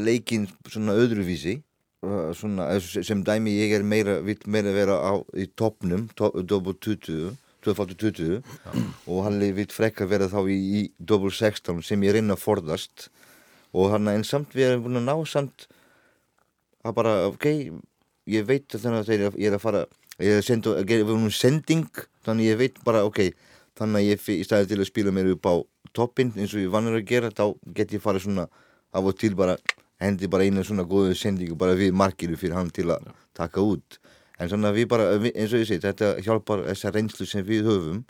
leikin 0.05 0.47
svona 0.71 0.95
öðruvísi 0.97 1.59
uh, 2.05 2.31
svona, 2.37 2.67
sem 2.81 3.21
dæmi 3.25 3.53
ég 3.59 3.75
er 3.77 3.85
meira 3.85 4.17
vill 4.25 4.39
meira 4.49 4.73
vera 4.73 4.97
á, 4.97 5.13
í 5.37 5.45
toppnum 5.59 6.07
to, 6.17 6.31
double 6.41 6.73
20 6.73 7.35
tvöfaldur 7.61 8.09
20 8.09 8.39
og 9.05 9.19
hann 9.27 9.37
vill 9.53 9.69
frekka 9.69 10.07
vera 10.09 10.29
þá 10.31 10.39
í, 10.49 10.57
í 10.57 10.81
double 10.97 11.33
16 11.33 11.83
sem 11.85 12.07
ég 12.07 12.17
reyna 12.17 12.37
að 12.37 12.45
forðast. 12.45 13.09
Og 13.71 13.93
hann 13.93 14.09
en 14.11 14.25
samt 14.27 14.55
við 14.57 14.71
erum 14.71 14.87
búin 14.87 15.01
að 15.03 15.07
ná 15.07 15.29
samt 15.29 15.67
að 16.81 16.97
bara, 16.97 17.13
ok 17.29 17.45
ég 18.29 18.45
veit 18.47 18.67
að 18.75 18.85
þannig 18.85 19.01
að 19.01 19.11
þeir, 19.11 19.25
ég 19.41 19.49
er 19.49 19.57
að 19.57 19.63
fara 19.63 19.85
ég 20.21 20.35
er 20.35 20.41
að 20.41 20.47
senda, 20.47 20.75
við 20.85 21.03
erum 21.05 21.29
sending 21.33 22.03
þannig 22.25 22.51
ég 22.51 22.59
veit 22.61 22.81
bara, 22.85 23.05
ok 23.07 23.31
þannig 23.79 24.01
að 24.01 24.07
ég 24.09 24.25
í 24.35 24.45
staði 24.45 24.69
til 24.69 24.81
að 24.81 24.89
spila 24.91 25.13
mér 25.15 25.31
upp 25.33 25.47
á 25.49 25.53
toppinn 25.95 26.33
eins 26.37 26.53
og 26.53 26.63
ég 26.63 26.73
vannur 26.73 26.99
að 26.99 27.07
gera 27.09 27.31
þá 27.33 27.45
get 27.75 27.93
ég 27.95 28.03
farið 28.03 28.27
svona 28.27 28.47
af 28.91 29.07
og 29.07 29.17
til 29.17 29.33
bara 29.39 29.55
hendi 30.01 30.29
bara 30.31 30.45
einu 30.45 30.63
svona 30.65 30.85
góðu 30.87 31.15
sendingu 31.17 31.57
bara 31.59 31.77
við 31.77 31.93
markiru 31.95 32.37
fyrir 32.39 32.57
hann 32.57 32.71
til 32.73 32.89
að 32.91 33.11
taka 33.37 33.63
út. 33.63 33.99
En 34.41 34.49
svona 34.49 34.71
við 34.73 34.87
bara, 34.89 35.11
eins 35.15 35.53
og 35.53 35.61
ég 35.61 35.69
segi 35.69 35.83
þetta 35.83 36.15
hjálpar 36.25 36.65
þessa 36.65 36.91
reynslu 36.95 37.27
sem 37.29 37.45
við 37.45 37.69
höfum 37.69 38.03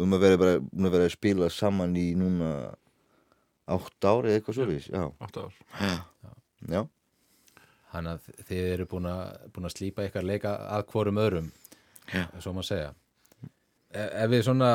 um 0.00 0.16
að 0.16 0.24
vera 0.24 0.40
bara 0.40 0.56
um 0.60 0.86
að 0.88 0.96
vera 0.96 1.08
að 1.08 1.14
spila 1.14 1.50
saman 1.52 1.96
í 1.98 2.10
núna 2.18 2.50
átt 3.70 4.06
ár 4.06 4.26
eða 4.26 4.40
eitthvað 4.40 4.58
svo 4.58 4.66
já, 4.74 5.04
8 5.22 5.44
ár. 5.44 5.54
já, 6.66 6.80
Þannig 7.90 8.16
að 8.16 8.46
þið 8.48 8.70
eru 8.74 8.86
búin 8.90 9.10
að, 9.10 9.22
búin 9.54 9.66
að 9.66 9.74
slípa 9.74 10.06
ykkar 10.06 10.26
leika 10.26 10.54
að 10.76 10.86
hvorum 10.92 11.20
öðrum, 11.20 11.52
Já. 12.12 12.24
svo 12.38 12.54
maður 12.54 12.68
segja. 12.70 12.90
E 13.90 14.04
ef 14.22 14.30
við 14.30 14.44
svona 14.46 14.70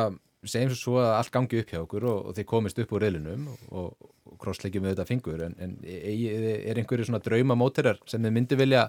segjum 0.46 0.74
svo 0.74 0.82
svo 0.82 0.98
að 1.02 1.14
allt 1.18 1.34
gangi 1.34 1.62
upp 1.62 1.72
hjá 1.72 1.80
okkur 1.82 2.08
og, 2.10 2.18
og 2.30 2.38
þið 2.38 2.48
komist 2.50 2.80
upp 2.82 2.94
úr 2.96 3.06
reilinum 3.06 3.48
og, 3.50 4.10
og 4.28 4.38
krossleikjum 4.42 4.86
við 4.86 4.94
þetta 4.94 5.08
fingur, 5.10 5.44
en, 5.48 5.56
en 5.62 5.76
er 5.86 6.82
einhverju 6.82 7.08
svona 7.10 7.24
drauma 7.24 7.58
mótirar 7.58 8.02
sem 8.10 8.24
þið 8.26 8.36
myndi 8.36 8.60
vilja 8.60 8.88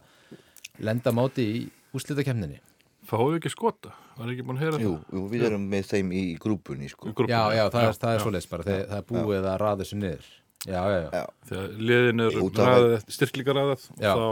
lenda 0.84 1.12
móti 1.16 1.46
í 1.46 1.60
úslitakemninni? 1.96 2.58
Fáðu 3.06 3.36
við 3.36 3.40
ekki 3.40 3.52
skota? 3.54 3.92
Var 4.16 4.32
ekki 4.32 4.46
búin 4.46 4.58
að 4.58 4.64
heyra 4.64 4.80
jú, 4.82 4.96
jú, 5.14 5.22
við 5.30 5.46
erum 5.46 5.68
með 5.70 5.92
þeim 5.92 6.10
í 6.16 6.24
grúpunni 6.42 6.90
sko. 6.90 7.06
það? 7.06 7.12
Í 7.12 7.18
grúppunni? 7.20 7.36
Já, 7.36 7.60
já, 7.60 7.64
það 7.70 7.86
er, 7.86 7.98
það 8.02 8.10
er 8.10 8.18
já. 8.18 8.24
svoleiðis 8.24 8.50
bara, 8.50 8.66
það, 8.66 8.80
það 8.90 8.98
er 8.98 9.06
búið 9.12 9.46
að 9.52 9.58
raða 9.62 9.78
þessu 9.82 9.98
niður. 10.00 10.30
Já, 10.66 10.80
já, 10.90 11.00
já. 11.12 11.24
Þegar 11.50 11.74
liðin 11.90 12.22
er 12.24 12.38
Út 12.42 12.58
af- 12.58 12.70
raðað, 12.72 13.04
styrklinga 13.12 13.54
raðað 13.54 13.82
Já. 14.02 14.12
þá, 14.16 14.26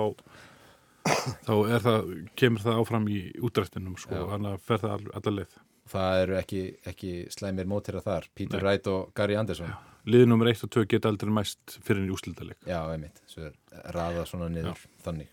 þá 1.44 1.52
er 1.76 1.84
það, 1.84 2.08
kemur 2.40 2.64
það 2.64 2.80
áfram 2.82 3.08
í 3.12 3.18
útrættinum 3.44 3.96
sko, 4.00 4.22
þannig 4.32 4.54
að 4.56 4.64
fer 4.70 4.82
það 4.82 4.94
all, 4.96 5.08
alla 5.20 5.34
leið. 5.38 5.56
Það 5.94 6.22
eru 6.24 6.36
ekki, 6.40 6.62
ekki 6.90 7.10
slæmir 7.34 7.68
mótirar 7.68 8.02
þar, 8.06 8.26
Peter 8.34 8.56
Nei. 8.56 8.64
Wright 8.64 8.86
og 8.88 9.10
Gary 9.14 9.36
Anderson. 9.36 9.74
Liðin 10.08 10.28
nummer 10.32 10.48
1 10.50 10.64
og 10.66 10.70
2 10.74 10.86
geta 10.88 11.08
aldrei 11.12 11.30
mæst 11.32 11.76
fyrir 11.84 12.06
í 12.08 12.12
úslitaleg. 12.12 12.56
Já, 12.68 12.80
einmitt, 12.92 13.20
svo 13.28 13.46
er 13.50 13.54
raða 13.94 14.24
svona 14.28 14.48
niður 14.52 14.80
þannig. 15.04 15.28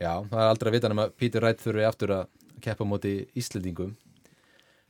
Já, 0.00 0.10
það 0.26 0.40
er 0.40 0.48
aldrei 0.50 0.70
að 0.72 0.76
vita 0.78 0.90
nema 0.90 1.06
að 1.08 1.14
Peter 1.20 1.44
Wright 1.44 1.60
þurfi 1.62 1.86
aftur 1.88 2.12
að 2.16 2.26
keppa 2.64 2.84
móti 2.88 3.12
Íslendingum. 3.36 3.94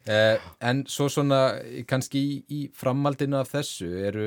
Eh, 0.06 0.38
en 0.60 0.84
svo 0.90 1.06
svona 1.08 1.40
kannski 1.88 2.20
í, 2.20 2.32
í 2.52 2.60
framaldinu 2.76 3.38
af 3.40 3.50
þessu 3.54 3.88
eru 4.06 4.26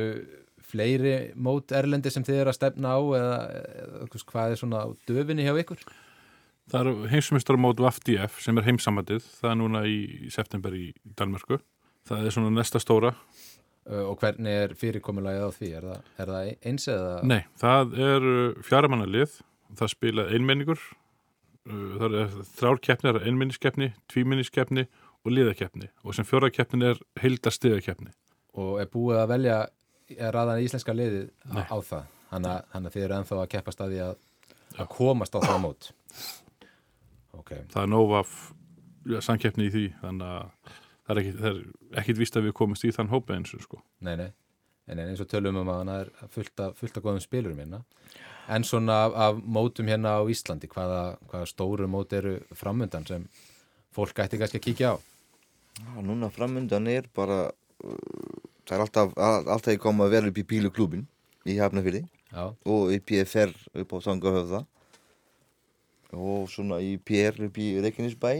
fleiri 0.67 1.15
mót 1.35 1.71
erlendi 1.75 2.11
sem 2.13 2.25
þið 2.27 2.41
eru 2.41 2.53
að 2.53 2.59
stefna 2.59 2.93
á 2.95 2.99
eða, 3.19 3.39
eða 3.83 4.25
hvað 4.31 4.53
er 4.53 4.61
svona 4.61 4.83
döfinni 5.09 5.47
hjá 5.47 5.53
ykkur? 5.63 5.81
Það 6.67 6.89
er 6.91 7.11
heimsmyndstarmót 7.13 7.81
FDF 7.95 8.41
sem 8.43 8.59
er 8.59 8.65
heimsamandið, 8.67 9.27
það 9.39 9.51
er 9.53 9.59
núna 9.61 9.83
í 9.87 10.31
september 10.33 10.75
í 10.75 10.89
Danmarku. 11.19 11.61
Það 12.07 12.27
er 12.27 12.35
svona 12.35 12.51
næsta 12.55 12.81
stóra. 12.83 13.13
Og 13.87 14.17
hvernig 14.19 14.51
er 14.51 14.73
fyrirkomulagið 14.75 15.45
á 15.47 15.51
því? 15.55 15.69
Er 15.79 15.85
það, 15.87 16.07
er 16.19 16.31
það 16.33 16.49
eins 16.67 16.87
eða? 16.91 17.13
Nei, 17.23 17.39
það 17.61 17.93
er 18.03 18.25
fjaramannalið, 18.67 19.37
það 19.79 19.93
spila 19.93 20.25
einmenningur, 20.35 20.81
það 21.67 22.17
er 22.21 22.35
þrjár 22.57 22.81
keppnir, 22.83 23.21
einmenningskeppni, 23.23 23.89
tvímenningskeppni 24.11 24.87
og 25.23 25.33
liðakeppni 25.33 25.87
og 26.03 26.15
sem 26.15 26.27
fjóra 26.27 26.51
keppnin 26.51 26.89
er 26.91 26.99
heildastigakeppni. 27.23 28.11
Og 28.59 28.81
er 28.81 28.91
búið 28.91 29.21
að 29.21 29.31
velja 29.31 29.57
að 30.15 30.31
raða 30.35 30.57
íslenska 30.63 30.95
liðið 30.95 31.27
Nei. 31.51 31.63
á, 31.63 31.73
á 31.73 31.77
það? 31.83 32.09
Þannig 32.27 32.51
að, 32.51 32.89
þið 32.93 33.05
eru 33.05 33.17
ennþá 33.17 33.39
að 33.41 33.49
keppa 33.53 33.73
staði 33.75 34.01
að, 34.03 34.15
að 34.77 34.89
komast 34.91 35.35
á 35.35 35.39
það 35.43 35.61
mót. 35.63 35.91
Ok, 37.37 37.53
Það 37.71 37.81
er 37.83 37.91
nóg 37.91 38.13
af 38.17 38.33
ja, 39.07 39.21
samkeppni 39.23 39.67
í 39.69 39.73
því, 39.73 39.85
þannig 40.01 40.33
að 40.33 40.73
það 41.07 41.13
er 41.13 41.21
ekkit, 41.21 41.37
það 41.39 41.49
er 41.53 42.01
ekkit 42.01 42.19
víst 42.19 42.39
að 42.39 42.47
við 42.47 42.55
komumst 42.59 42.87
í 42.87 42.91
þann 42.95 43.11
hópa 43.13 43.37
eins 43.37 43.53
og 43.55 43.63
sko. 43.63 43.81
nei, 44.03 44.15
nei. 44.19 44.29
En 44.87 45.01
eins 45.03 45.19
og 45.19 45.27
tölum 45.27 45.57
um 45.59 45.67
að 45.67 45.81
það 45.83 45.97
er 45.99 46.09
fullt 46.31 46.61
af, 46.63 46.75
fullt 46.79 46.97
af 46.97 47.03
góðum 47.03 47.23
spilurum 47.23 47.57
hérna. 47.59 47.81
En 48.55 48.63
svona 48.63 49.01
af, 49.03 49.15
af 49.19 49.39
mótum 49.43 49.89
hérna 49.91 50.13
á 50.15 50.23
Íslandi, 50.31 50.69
hvaða, 50.71 51.17
hvaða 51.27 51.49
stóru 51.51 51.89
mót 51.91 52.13
eru 52.15 52.37
framöndan 52.55 53.07
sem 53.07 53.25
fólk 53.91 54.21
ætti 54.23 54.39
kannski 54.39 54.61
að 54.61 54.63
kíkja 54.63 54.93
á? 54.95 54.97
Já, 55.77 55.89
núna 56.01 56.29
framundan 56.31 56.87
er 56.87 57.09
bara 57.15 57.49
uh, 57.83 58.45
það 58.67 58.75
er 58.77 58.83
alltaf, 58.85 59.13
all- 59.17 59.47
alltaf 59.55 59.73
ég 59.73 59.81
kom 59.83 60.01
að 60.03 60.13
vera 60.17 60.31
upp 60.31 60.37
í 60.43 60.45
píluklúbin 60.47 61.05
í 61.47 61.57
Hafnafyrði 61.61 62.03
Já, 62.27 62.43
og 62.67 62.89
í 62.91 62.99
PFR 62.99 63.53
upp 63.81 63.93
á 63.95 63.97
Sangahöfða 64.03 64.65
og 66.17 66.47
svona 66.51 66.79
í 66.83 66.95
PR 67.03 67.35
upp 67.47 67.57
í 67.59 67.67
Reykjanesbæ. 67.83 68.31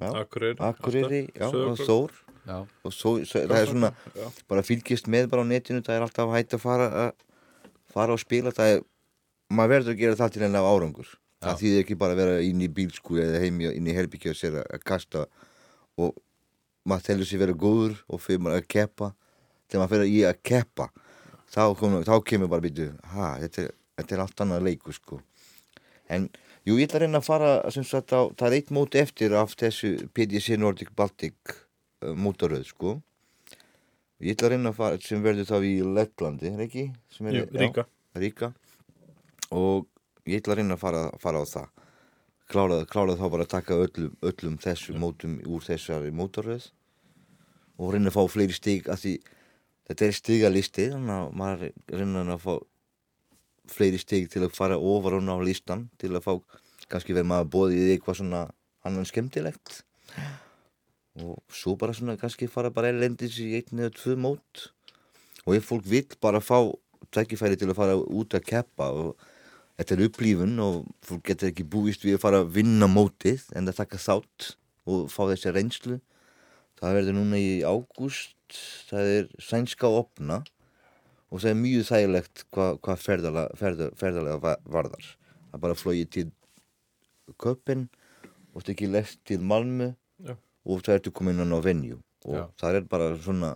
Akureyri, 0.00 0.56
Akureyri 0.64 1.20
já, 1.34 1.46
og 1.50 1.78
já, 2.46 2.56
og 2.86 2.92
svo, 2.94 3.10
svo, 3.28 3.42
það 3.44 3.56
er 3.58 3.66
svona 3.68 3.90
Já. 4.16 4.28
bara 4.48 4.62
fylgist 4.64 5.10
með 5.12 5.26
bara 5.28 5.44
á 5.44 5.50
netinu 5.50 5.82
það 5.84 5.98
er 5.98 6.04
alltaf 6.06 6.30
hægt 6.32 6.54
að 6.56 6.62
fara 6.62 6.86
að 7.02 7.10
fara 7.92 8.14
og 8.16 8.22
spila 8.22 8.52
það 8.54 8.70
er, 8.78 8.80
maður 9.52 9.74
verður 9.74 9.92
að 9.94 10.00
gera 10.00 10.16
það 10.22 10.32
til 10.36 10.42
enn 10.46 10.56
af 10.56 10.68
árangur. 10.70 11.10
Það 11.44 11.60
þýðir 11.60 11.82
ekki 11.84 11.98
bara 12.00 12.14
að 12.16 12.20
vera 12.22 12.40
inn 12.46 12.64
í 12.64 12.68
bílsku 12.68 13.18
eða 13.20 13.42
heimi 13.44 13.68
inn 13.74 13.86
í 13.90 13.94
herbyggja 13.96 14.32
og 14.34 14.38
sér 14.40 14.58
að 14.62 14.82
kasta 14.88 15.26
og 16.00 16.16
maður 16.88 17.06
telur 17.08 17.28
sér 17.28 17.42
vera 17.42 17.56
góður 17.56 17.96
og 18.08 18.22
fyrir 18.24 18.42
maður 18.44 18.62
að 18.62 18.68
keppa. 18.76 19.10
Þegar 19.70 19.82
maður 19.82 19.94
fyrir 19.94 20.12
í 20.12 20.20
að 20.28 20.38
keppa 20.50 20.86
þá, 21.50 21.62
kom, 21.78 21.98
þá 22.06 22.14
kemur 22.26 22.50
bara 22.50 22.64
býtu 22.64 22.90
ha, 23.14 23.34
þetta, 23.42 23.66
þetta 23.98 24.16
er 24.16 24.24
allt 24.24 24.44
annað 24.44 24.66
leiku 24.68 24.94
sko. 24.94 25.20
En 26.10 26.26
jú, 26.66 26.76
ég 26.78 26.88
ætla 26.88 27.00
að 27.00 27.04
reyna 27.06 27.20
að 27.20 27.28
fara 27.28 27.52
sem 27.74 27.86
sagt 27.86 28.14
á, 28.14 28.30
það 28.34 28.48
er 28.48 28.56
eitt 28.58 28.72
mót 28.74 28.98
eftir 28.98 29.36
af 29.38 29.54
þessu 29.58 29.92
PDC 30.16 30.58
Nordic 30.58 30.90
Baltic 30.98 31.54
uh, 31.54 32.14
mótaröð 32.14 32.66
sko. 32.70 32.96
Ég 34.20 34.34
ætla 34.34 34.50
að 34.50 34.56
reyna 34.56 34.72
að 34.74 34.80
fara 34.80 35.04
sem 35.04 35.22
verður 35.24 35.48
þá 35.48 35.56
í 35.64 35.76
Lettlandi? 35.86 36.88
Sem 37.14 37.30
er, 37.30 37.40
Jú, 37.40 37.46
Ríka. 37.56 37.86
Já, 37.86 38.20
Ríka 38.24 38.52
og 39.50 39.86
ég 40.28 40.40
ætla 40.40 40.54
að 40.54 40.60
reyna 40.60 40.76
að 40.76 40.82
fara, 40.84 41.04
fara 41.22 41.42
á 41.42 41.44
það 41.48 41.79
klárað, 42.50 42.86
klárað 42.90 43.20
þá 43.20 43.26
bara 43.32 43.46
að 43.46 43.52
taka 43.54 43.78
öllum, 43.86 44.14
öllum 44.26 44.56
þessu 44.60 44.96
mótum 44.98 45.38
úr 45.46 45.64
þessari 45.64 46.10
mótaröð 46.14 46.70
og 47.80 47.94
reyna 47.94 48.10
að 48.10 48.18
fá 48.18 48.24
fleiri 48.34 48.56
stig 48.56 48.90
að 48.90 49.04
því 49.04 49.14
þetta 49.90 50.06
er 50.06 50.18
stigalisti 50.18 50.88
þannig 50.92 51.16
að 51.16 51.38
maður 51.40 51.72
reyna 52.00 52.26
að 52.34 52.44
fá 52.44 52.54
fleiri 53.70 54.00
stig 54.02 54.28
til 54.32 54.44
að 54.44 54.56
fara 54.56 54.78
ofar 54.78 55.20
á 55.20 55.36
listan 55.42 55.88
til 56.00 56.12
að 56.14 56.26
fá 56.26 56.34
kannski 56.90 57.14
verið 57.14 57.30
maður 57.30 57.50
bóðið 57.54 57.86
í 57.86 57.94
eitthvað 57.94 58.20
svona 58.20 58.42
annan 58.86 59.08
skemmtilegt. 59.08 59.82
Og 61.20 61.38
svo 61.52 61.76
bara 61.78 61.94
svona 61.96 62.18
kannski 62.20 62.48
fara 62.50 62.72
bara 62.74 62.90
erlendis 62.90 63.38
í 63.42 63.52
einn 63.58 63.82
eða 63.82 63.94
tvö 63.96 64.16
mót. 64.18 64.70
Og 65.46 65.56
ef 65.56 65.68
fólk 65.70 65.86
vill 65.88 66.08
bara 66.22 66.42
fá 66.42 66.58
tækifæri 67.14 67.58
til 67.58 67.70
að 67.70 67.78
fara 67.78 67.98
út 67.98 68.36
að 68.36 68.46
keppa 68.46 68.90
og 68.94 69.28
þetta 69.80 69.96
er 69.96 70.04
upplífun 70.06 70.54
og 70.62 70.78
fólk 71.08 71.24
getur 71.30 71.50
ekki 71.50 71.64
búist 71.72 72.04
við 72.04 72.18
að 72.18 72.22
fara 72.26 72.40
að 72.44 72.52
vinna 72.58 72.88
mótið 72.90 73.46
en 73.56 73.68
að 73.70 73.78
taka 73.80 74.00
þátt 74.00 74.50
og 74.90 75.06
fá 75.12 75.22
þessi 75.32 75.52
reynslu 75.56 75.98
það 76.80 76.96
verður 76.98 77.16
núna 77.18 77.40
í 77.40 77.50
ágúst 77.64 78.36
það 78.90 79.10
er 79.18 79.28
sænska 79.40 79.88
opna 80.00 80.40
og 81.30 81.38
það 81.42 81.50
er 81.52 81.58
mjög 81.62 81.84
þægilegt 81.90 82.44
hvað 82.50 82.78
hva 82.84 82.96
ferðalega, 82.98 83.56
ferða, 83.60 83.88
ferðalega 84.00 84.38
va- 84.42 84.60
varðar 84.66 85.08
það 85.52 85.64
bara 85.64 85.78
flóið 85.78 86.06
til 86.16 86.28
Köpen 87.40 87.86
og 88.54 88.64
það 88.64 88.72
ekki 88.74 88.88
lest 88.90 89.20
til 89.28 89.38
Malmö 89.46 89.92
Já. 90.26 90.34
og 90.66 90.80
það 90.82 90.96
ertu 90.98 91.12
komin 91.14 91.38
inn 91.44 91.54
á 91.54 91.60
venju 91.62 92.00
og 92.26 92.34
Já. 92.36 92.44
það 92.60 92.78
er 92.80 92.88
bara 92.90 93.10
svona 93.22 93.52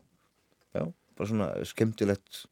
já, 0.74 0.84
bara 1.18 1.28
svona 1.28 1.48
skemmtilegt 1.68 2.44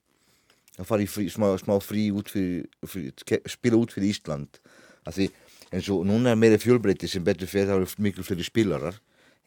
að 0.80 0.88
fara 0.88 1.04
í 1.04 1.08
frí, 1.10 1.26
smá, 1.32 1.50
smá 1.60 1.76
frí 1.82 2.06
út 2.16 2.30
fyrir, 2.32 2.68
fyrir 2.88 3.42
spila 3.50 3.80
út 3.80 3.92
fyrir 3.94 4.12
Ísland. 4.12 4.60
Að 5.08 5.18
því 5.18 5.28
eins 5.72 5.90
og 5.92 6.06
núna 6.08 6.32
er 6.32 6.38
meira 6.40 6.60
fjölbreyti 6.60 7.10
sem 7.10 7.24
betur 7.24 7.50
fyrir 7.50 7.70
það 7.70 7.82
eru 7.82 8.04
miklu 8.06 8.24
fleiri 8.26 8.46
spilarar. 8.46 8.98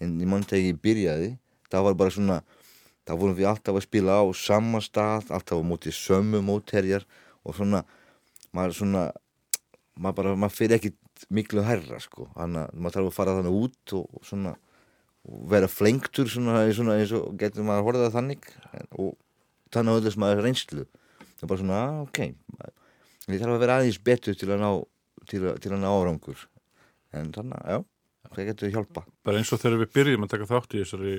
En 0.04 0.18
ég 0.20 0.30
mann 0.30 0.46
þegar 0.46 0.70
ég 0.70 0.82
byrjaði 0.84 1.34
það 1.72 1.88
var 1.88 1.98
bara 2.00 2.14
svona 2.14 2.40
það 3.06 3.22
vorum 3.22 3.38
við 3.38 3.50
alltaf 3.50 3.78
að 3.78 3.86
spila 3.86 4.18
á 4.22 4.24
sama 4.38 4.82
stað 4.84 5.32
alltaf 5.36 5.62
á 5.62 5.64
móti 5.66 5.94
sömu 5.94 6.42
mótherjar 6.46 7.06
og 7.46 7.58
svona 7.58 7.84
maður 8.56 8.78
svona 8.80 9.04
maður 9.96 10.18
bara, 10.20 10.36
maður 10.36 10.58
fyrir 10.58 10.78
ekki 10.80 10.94
miklu 11.32 11.64
hærra 11.64 12.00
sko, 12.04 12.28
þannig 12.36 12.66
að 12.66 12.80
maður 12.82 12.98
þarf 12.98 13.10
að 13.10 13.18
fara 13.18 13.36
þannig 13.38 13.60
út 13.62 13.96
og, 13.96 14.08
og 14.18 14.28
svona 14.28 14.56
og 15.26 15.46
vera 15.50 15.70
flengtur 15.72 16.30
svona, 16.30 16.66
svona 16.76 16.98
eins 17.00 17.14
og 17.16 17.38
getur 17.40 17.66
maður 17.66 17.88
horfað 17.88 18.04
það 18.06 18.18
þannig. 18.20 18.50
Og 19.02 19.16
þannig 19.74 19.96
að 19.96 20.02
öllum 20.02 20.22
maður 20.22 20.44
reynslu 20.46 20.86
það 21.36 21.44
er 21.46 21.52
bara 21.52 21.62
svona, 21.62 21.80
ah, 21.84 22.02
ok. 22.06 22.20
Ég 23.28 23.42
þarf 23.42 23.56
að 23.56 23.64
vera 23.66 23.78
aðeins 23.80 24.00
betur 24.06 24.36
til 24.38 24.50
að 24.54 24.62
ná 24.62 24.70
til 25.26 25.42
að, 25.50 25.56
til 25.64 25.72
að 25.74 25.80
ná 25.82 25.90
árangur. 25.90 26.44
En 27.16 27.32
þannig, 27.34 27.58
að, 27.64 27.72
já, 27.72 28.30
það 28.36 28.48
getur 28.52 28.72
hjálpa 28.76 29.04
Bara 29.26 29.40
eins 29.40 29.52
og 29.56 29.62
þegar 29.64 29.80
við 29.82 29.92
byrjum 29.96 30.26
að 30.28 30.32
taka 30.36 30.48
þátt 30.52 30.76
í 30.76 30.82
þessari 30.84 31.14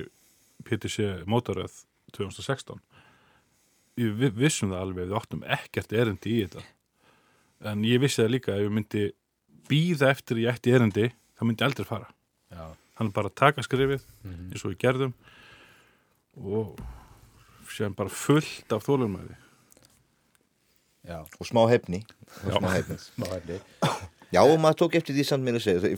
PTC 0.67 1.07
mótaröð 1.27 1.79
2016 2.15 2.79
við 3.97 4.35
vissum 4.37 4.69
það 4.71 4.81
alveg, 4.85 5.07
við 5.09 5.15
áttum 5.17 5.41
ekkert 5.57 5.93
erindi 5.97 6.35
í 6.37 6.43
þetta. 6.45 6.61
En 7.71 7.81
ég 7.87 7.97
vissi 8.03 8.21
það 8.21 8.29
líka 8.35 8.53
ef 8.53 8.61
ég 8.67 8.73
myndi 8.75 9.05
býða 9.67 10.11
eftir 10.13 10.37
ég 10.43 10.53
ætti 10.53 10.75
erindi 10.77 11.07
þá 11.09 11.41
myndi 11.49 11.65
aldrei 11.65 11.87
fara. 11.89 12.07
Já, 12.53 12.67
hann 13.01 13.09
bara 13.11 13.31
að 13.31 13.35
taka 13.41 13.65
skrifið 13.65 14.05
Mhm. 14.23 14.51
eins 14.53 14.63
og 14.65 14.71
við 14.71 14.77
gerðum 14.85 15.13
og 16.37 16.77
séðan 17.73 17.95
bara 17.97 18.09
fullt 18.13 18.71
af 18.71 18.85
þólumæði 18.85 19.35
Já, 21.07 21.21
og 21.23 21.47
smá 21.47 21.63
hefni. 21.71 22.03
Og 22.43 22.59
smá 22.59 22.69
hefni. 22.75 22.99
Smá 23.15 23.27
hefni. 23.31 23.59
Já, 24.33 24.41
og 24.43 24.59
maður 24.59 24.83
tók 24.83 24.99
eftir 24.99 25.15
því 25.15 25.25
samt 25.27 25.47
mér 25.47 25.59
að 25.61 25.65
segja 25.69 25.97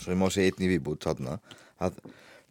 svo 0.00 0.10
ég 0.10 0.18
má 0.18 0.26
segja 0.32 0.50
einn 0.50 0.72
í 0.72 1.38
að 1.82 1.98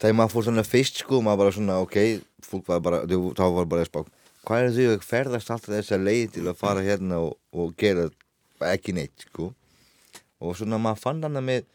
þegar 0.02 0.16
maður 0.18 0.34
fór 0.34 0.46
svona 0.48 0.64
fyrst 0.66 1.02
sko 1.04 1.22
maður 1.24 1.42
bara 1.44 1.54
svona, 1.56 1.78
ok, 1.84 1.98
fólk 2.46 2.68
var 2.70 2.82
bara 2.84 3.02
þá 3.08 3.44
var 3.56 3.68
bara 3.70 3.86
að 3.86 3.90
spá, 3.92 4.02
hvað 4.48 4.66
er 4.66 4.74
þau 4.76 4.88
að 4.96 5.06
ferðast 5.08 5.52
alltaf 5.54 5.76
þessa 5.76 6.00
leið 6.02 6.26
til 6.38 6.46
að 6.50 6.60
fara 6.60 6.86
hérna 6.86 7.22
og, 7.28 7.36
og 7.54 7.76
gera 7.80 8.08
ekki 8.72 8.96
neitt? 8.98 9.28
Sko. 9.28 9.52
Og 10.42 10.58
svona 10.58 10.80
maður 10.82 11.04
fann 11.06 11.22
hana 11.26 11.44
með 11.46 11.68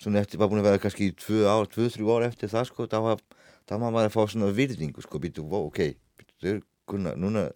svona 0.00 0.22
eftir, 0.22 0.40
var 0.40 0.50
búin 0.52 0.62
að 0.62 0.70
vera 0.70 0.82
kannski 0.82 1.10
í 1.10 1.16
tvö 1.16 1.44
ár, 1.48 1.68
tvö, 1.72 1.88
þrjú 1.92 2.12
ár 2.14 2.26
eftir 2.28 2.52
það 2.52 2.68
sko, 2.70 2.88
þá 2.92 2.98
var 3.08 3.22
þá 3.66 3.76
maður 3.80 3.98
bara 3.98 4.10
að 4.10 4.16
fá 4.16 4.32
svona 4.32 4.52
virðingu 4.54 5.04
sko, 5.04 5.20
býtu, 5.22 5.46
ok, 5.60 5.82
býtu, 6.20 6.36
þau 6.44 6.56
kunna, 6.92 7.16
núna 7.18 7.48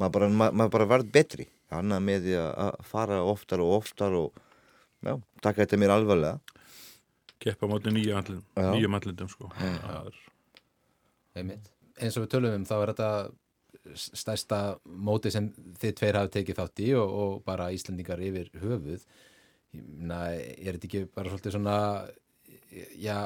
maður 0.00 0.12
bara, 0.16 0.28
maður 0.52 0.70
bara 0.76 0.88
varð 0.96 1.10
betri. 1.12 1.46
Hana 1.72 1.98
með 2.04 2.26
því 2.26 2.34
að- 2.40 2.56
að 2.66 2.84
fara 2.84 3.20
oftar 3.24 3.60
og 3.64 3.70
oftar 3.82 4.12
og 4.12 4.32
já, 5.02 5.14
taka 5.40 5.64
þetta 5.64 5.78
mér 5.80 5.94
alvarlega. 5.96 6.40
Keppa 7.42 7.66
Já. 8.56 8.70
nýjum 8.72 8.94
andlindum 8.94 9.28
sko. 9.28 9.50
Eins 11.34 12.16
og 12.16 12.24
við 12.26 12.30
tölum 12.34 12.54
um 12.56 12.64
þá 12.68 12.74
er 12.82 12.92
þetta 12.92 13.32
stærsta 13.98 14.58
móti 14.86 15.30
sem 15.32 15.48
þið 15.80 15.94
tveir 15.98 16.18
hafi 16.20 16.32
tekið 16.36 16.58
þátt 16.60 16.82
í 16.84 16.90
og, 16.98 17.10
og 17.22 17.44
bara 17.44 17.70
Íslandingar 17.74 18.20
yfir 18.22 18.50
höfuð. 18.62 19.04
Meina, 19.72 20.20
er 20.36 20.76
þetta 20.76 20.88
ekki 20.90 21.02
bara 21.16 21.32
svolítið 21.32 21.56
svona 21.56 21.76
já, 23.00 23.16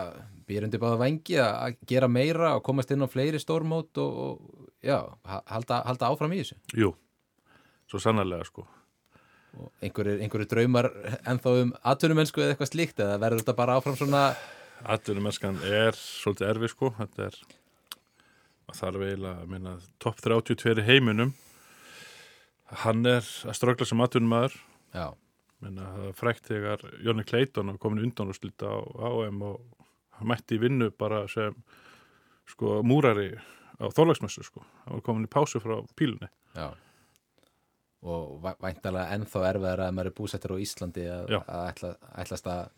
býrundi 0.46 0.78
báða 0.80 1.00
vangi 1.02 1.36
að 1.42 1.52
að 1.66 1.76
gera 1.90 2.08
meira 2.08 2.54
og 2.56 2.64
komast 2.66 2.90
inn 2.94 3.02
á 3.04 3.08
fleiri 3.10 3.40
stórmót 3.42 3.98
og, 4.02 4.16
og 4.26 4.65
já, 4.86 4.98
ha- 5.26 5.42
halda, 5.50 5.82
halda 5.88 6.08
áfram 6.12 6.32
í 6.36 6.40
þessu. 6.42 6.56
Jú, 6.78 6.92
svo 7.90 8.00
sannarlega 8.02 8.46
sko. 8.48 8.66
einhverju, 9.80 10.18
einhverju 10.20 10.48
draumar 10.50 10.90
ennþá 11.24 11.52
um 11.62 11.70
atvinnumennsku 11.88 12.42
eða 12.44 12.54
eitthvað 12.54 12.70
slíkt 12.74 12.98
eða 13.00 13.18
verður 13.22 13.40
þetta 13.40 13.54
bara 13.56 13.76
áfram 13.80 13.96
svona 13.96 14.24
Atvinnumennskan 14.84 15.56
er 15.64 15.96
svolítið 15.96 16.50
erfi 16.50 16.68
sko, 16.68 16.90
þetta 16.98 17.30
er 17.30 17.38
þarf 18.76 19.04
eiginlega 19.06 19.40
að 19.40 19.48
minna 19.54 19.72
topp 20.04 20.18
32 20.20 20.82
í 20.82 20.84
heiminum. 20.84 21.30
Hann 22.82 23.00
er 23.08 23.22
að 23.24 23.56
strögla 23.56 23.86
sem 23.88 24.02
atvinnumæður 24.04 24.56
já, 24.92 25.06
minna 25.64 25.86
það 25.94 26.12
frækt 26.20 26.50
þegar 26.50 26.84
Jónni 27.06 27.24
Clayton 27.24 27.72
var 27.72 27.78
komin 27.80 28.04
undan 28.04 28.32
og 28.34 28.36
slita 28.36 28.68
á 28.68 28.76
AM 29.08 29.40
og 29.46 29.62
hann 30.18 30.28
mætti 30.34 30.58
í 30.58 30.62
vinnu 30.66 30.90
bara 30.98 31.22
sem 31.32 31.56
sko 32.52 32.82
múrari 32.84 33.30
á 33.80 33.86
þorlagsmessu 33.92 34.44
sko, 34.46 34.62
hann 34.84 34.98
var 34.98 35.04
komin 35.06 35.26
í 35.28 35.32
pásu 35.32 35.60
frá 35.62 35.78
pílunni. 35.98 36.28
Já. 36.56 36.70
Og 38.06 38.40
væ- 38.44 38.58
væntanlega 38.62 39.14
ennþá 39.16 39.42
erfiðar 39.50 39.80
að 39.86 39.94
maður 39.96 40.10
er 40.10 40.14
búsettur 40.16 40.54
á 40.54 40.62
Íslandi 40.62 41.06
að, 41.10 41.32
ætla, 41.72 41.90
ætlast 42.22 42.46
að, 42.46 42.68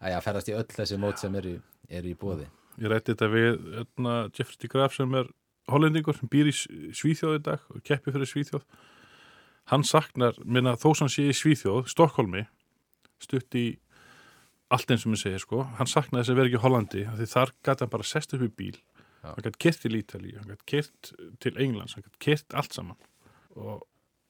að 0.00 0.14
já, 0.14 0.18
ferðast 0.24 0.48
í 0.50 0.56
öll 0.56 0.66
þessi 0.74 0.98
mót 0.98 1.20
sem 1.22 1.34
eru, 1.38 1.52
eru 1.88 2.10
í 2.10 2.16
bóði 2.18 2.48
Ég 2.82 2.90
rætti 2.90 3.12
þetta 3.14 3.28
við 3.30 3.50
öðna, 3.84 4.14
Jeffrey 4.34 4.58
de 4.64 4.68
Graaf 4.72 4.96
sem 4.96 5.12
er 5.14 5.28
hollendingur 5.70 6.16
sem 6.18 6.28
býr 6.32 6.48
í 6.50 6.54
Svíþjóð 6.96 7.36
í 7.38 7.42
dag 7.46 7.60
og 7.70 7.84
keppi 7.86 8.10
fyrir 8.10 8.26
Svíþjóð. 8.26 8.64
Hann 9.70 9.84
saknar, 9.86 10.34
minna 10.44 10.72
þó 10.76 10.90
sem 10.98 11.08
sé 11.12 11.28
í 11.30 11.36
Svíþjóð 11.38 11.86
Stokkólmi 11.92 12.42
stutt 13.22 13.54
í 13.54 13.78
allt 14.74 14.90
eins 14.90 15.04
sem 15.06 15.14
ég 15.14 15.22
segir 15.22 15.44
sko. 15.44 15.62
Hann 15.78 15.86
saknar 15.86 16.24
þess 16.24 16.34
að 16.34 16.40
vera 16.40 16.50
ekki 16.50 16.58
í 16.58 16.64
Hollandi 16.64 17.04
því 17.14 17.28
þar 17.30 17.54
gæti 17.62 17.84
hann 17.86 17.92
bara 17.94 18.08
sest 18.10 18.34
upp 18.34 18.42
í 18.42 18.50
bíl. 18.58 18.74
Hann 19.24 19.46
gæti 19.46 19.60
kert 19.66 19.80
til 19.82 19.96
Ítali, 19.98 20.34
hann 20.38 20.52
gæti 20.52 20.68
kert 20.74 21.12
til 21.40 21.58
Englands, 21.64 21.96
hann 21.96 22.04
gæti 22.06 22.22
kert 22.28 22.56
allt 22.60 22.76
saman. 22.76 22.96
Og 23.56 23.82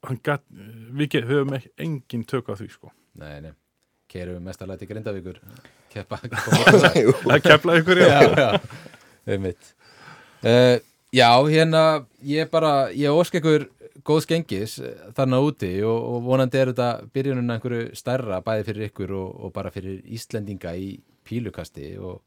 hann 0.07 0.21
gæti 0.25 0.71
við 1.03 1.29
höfum 1.31 1.55
ekki 1.59 1.73
engin 1.87 2.25
tök 2.31 2.51
á 2.51 2.55
því 2.59 2.71
sko. 2.73 2.93
Nei, 3.21 3.37
nei, 3.45 3.53
keirum 4.11 4.43
mestalæti 4.45 4.89
grindavíkur 4.91 5.39
keppa. 5.95 6.19
Koma 6.49 6.91
Jú. 6.99 7.15
það 7.23 7.45
keflaði 7.49 7.85
ykkur 7.85 8.03
já, 8.03 8.11
já, 8.25 8.35
já, 8.41 8.51
einmitt. 9.27 9.71
Uh, 10.45 10.81
Já, 11.15 11.31
hérna 11.47 12.05
ég 12.27 12.49
bara, 12.51 12.89
ég 12.91 13.15
ósk 13.15 13.37
ykkur 13.39 13.69
góðs 14.03 14.27
gengis 14.27 14.73
þarna 15.15 15.39
úti 15.47 15.69
og, 15.87 15.95
og 15.95 16.25
vonandi 16.27 16.59
er 16.59 16.73
þetta 16.73 16.89
byrjunin 17.15 17.53
að 17.53 17.55
einhverju 17.61 17.85
stærra 18.01 18.41
bæði 18.43 18.65
fyrir 18.67 18.89
ykkur 18.89 19.13
og, 19.15 19.29
og 19.47 19.53
bara 19.55 19.71
fyrir 19.71 20.01
Íslendinga 20.17 20.73
í 20.75 20.89
pílukasti 21.23 21.93
og, 22.03 22.19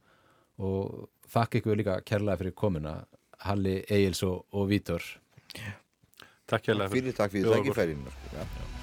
og 0.63 1.09
þakka 1.33 1.61
ykkur 1.61 1.81
líka 1.81 1.99
kærlega 2.07 2.41
fyrir 2.43 2.55
komuna 2.57 2.95
Halli, 3.45 3.81
Egils 3.89 4.23
og, 4.25 4.47
og 4.53 4.69
Vítor. 4.71 5.03
Takk 6.47 6.71
hérlega 6.71 6.89
fyrir 6.95 7.17
takk 7.17 7.35
fyrir 7.35 7.45
sko, 7.51 8.17
já. 8.33 8.76